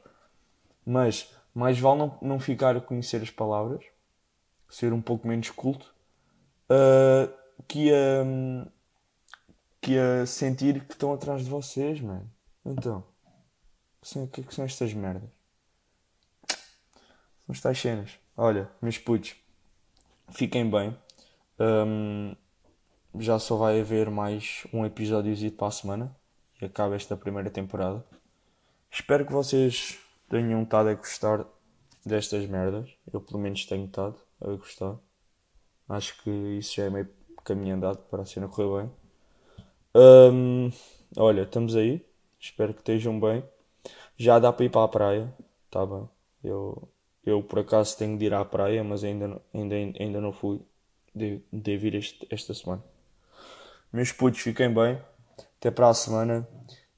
Mas 0.85 1.33
mais 1.55 1.79
vale 1.79 1.99
não, 1.99 2.19
não 2.21 2.41
ficar 2.41 2.77
a 2.77 2.81
conhecer 2.81 3.23
as 3.23 3.31
palavras, 3.31 3.85
ser 4.69 4.93
um 4.93 5.01
pouco 5.01 5.27
menos 5.27 5.51
culto, 5.51 5.95
uh, 6.71 7.33
que 7.67 7.93
a. 7.93 8.23
Um, 8.25 8.67
que 9.81 9.99
a 9.99 10.27
sentir 10.27 10.85
que 10.85 10.93
estão 10.93 11.13
atrás 11.13 11.45
de 11.45 11.51
vocês, 11.51 12.01
mano. 12.01 12.31
Então, 12.65 13.05
o 14.17 14.27
que, 14.29 14.41
é 14.41 14.45
que 14.45 14.55
são 14.55 14.65
estas 14.65 14.93
merdas? 14.93 15.31
São 17.47 17.53
estas 17.53 17.79
cenas. 17.79 18.19
Olha, 18.41 18.71
meus 18.81 18.97
putos, 18.97 19.35
fiquem 20.29 20.71
bem. 20.71 20.97
Um, 21.59 22.37
já 23.19 23.37
só 23.37 23.57
vai 23.57 23.81
haver 23.81 24.09
mais 24.13 24.65
um 24.73 24.87
episódio 24.87 25.51
para 25.51 25.67
a 25.67 25.71
semana 25.73 26.17
e 26.63 26.65
acaba 26.65 26.95
esta 26.95 27.17
primeira 27.17 27.51
temporada. 27.51 28.07
Espero 28.89 29.27
que 29.27 29.33
vocês 29.33 29.99
tenham 30.29 30.63
estado 30.63 30.89
a 30.89 30.95
gostar 30.95 31.45
destas 32.07 32.47
merdas. 32.47 32.89
Eu 33.13 33.21
pelo 33.21 33.41
menos 33.41 33.67
tenho 33.67 33.87
estado 33.87 34.15
a 34.41 34.53
gostar. 34.53 34.95
Acho 35.89 36.23
que 36.23 36.31
isso 36.31 36.77
já 36.77 36.85
é 36.85 36.91
meio 36.91 37.09
caminho 37.43 37.75
andado 37.75 37.99
para 38.09 38.23
a 38.23 38.25
cena 38.25 38.47
correr 38.47 38.83
bem. 38.83 38.91
Um, 39.97 40.71
olha, 41.17 41.43
estamos 41.43 41.75
aí. 41.75 42.07
Espero 42.39 42.73
que 42.73 42.83
estejam 42.83 43.19
bem. 43.19 43.43
Já 44.17 44.39
dá 44.39 44.53
para 44.53 44.65
ir 44.65 44.71
para 44.71 44.85
a 44.85 44.89
praia. 44.89 45.35
Tá 45.69 45.85
bem. 45.85 46.09
Eu, 46.45 46.89
eu 47.25 47.43
por 47.43 47.61
acaso 47.61 47.97
tenho 47.97 48.17
de 48.19 48.27
ir 48.27 48.35
à 48.35 48.45
praia, 48.45 48.83
mas 48.83 49.05
ainda, 49.05 49.41
ainda, 49.53 49.75
ainda 49.75 50.21
não 50.21 50.33
fui. 50.33 50.61
Devo 51.15 51.87
ir 51.87 51.95
este, 51.95 52.27
esta 52.31 52.55
semana. 52.55 52.83
Meus 53.93 54.13
putos, 54.13 54.41
fiquem 54.41 54.73
bem. 54.73 54.99
Até 55.59 55.71
para 55.71 55.89
a 55.89 55.95
semana. 55.95 56.47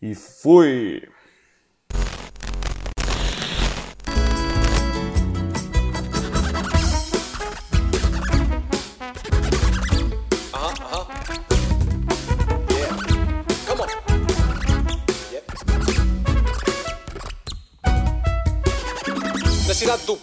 E 0.01 0.15
fui! 0.15 1.03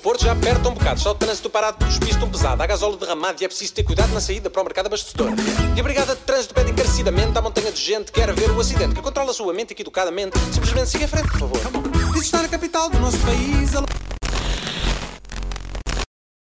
Porto 0.08 0.24
já 0.24 0.32
aperta 0.32 0.70
um 0.70 0.74
bocado. 0.74 1.02
Só 1.02 1.12
o 1.12 1.15
trânsito 1.15 1.50
parado 1.50 1.86
dos 1.86 2.00
pistos 2.00 2.24
um 2.24 2.30
pesado. 2.30 2.63
Há 2.63 2.65
gasóleo 2.65 2.96
derramado 2.96 3.41
e 3.41 3.43
é 3.43 3.48
preciso 3.50 3.74
ter 3.74 3.84
cuidado 3.84 4.13
na 4.13 4.22
saída 4.22 4.50
para 4.50 4.62
o 4.62 4.63
mercado 4.63 4.86
abastecedor. 4.86 5.32
E 5.76 5.80
a 5.82 5.84
brigada 5.84 6.15
de 6.15 6.22
trânsito 6.22 6.54
pede 6.54 6.72
encarecidamente 6.72 7.38
à 7.38 7.41
montanha 7.41 7.74
de 7.74 7.82
gente 7.82 8.10
que 8.10 8.22
quer 8.22 8.34
ver 8.34 8.50
o 8.52 8.58
acidente. 8.62 8.96
Que 8.96 9.02
controla 9.02 9.32
a 9.32 9.34
sua 9.34 9.54
mente 9.54 9.76
e 9.78 9.82
educadamente 9.82 10.39
simplesmente 10.54 10.91
siga 10.91 11.04
em 11.04 11.08
frente, 11.10 11.28
por 11.28 11.39
favor. 11.39 11.60
Diz 12.13 12.24
estar 12.24 12.46
a 12.46 12.48
capital 12.48 12.89
do 12.89 13.00
nosso 13.00 13.17
país. 13.17 14.07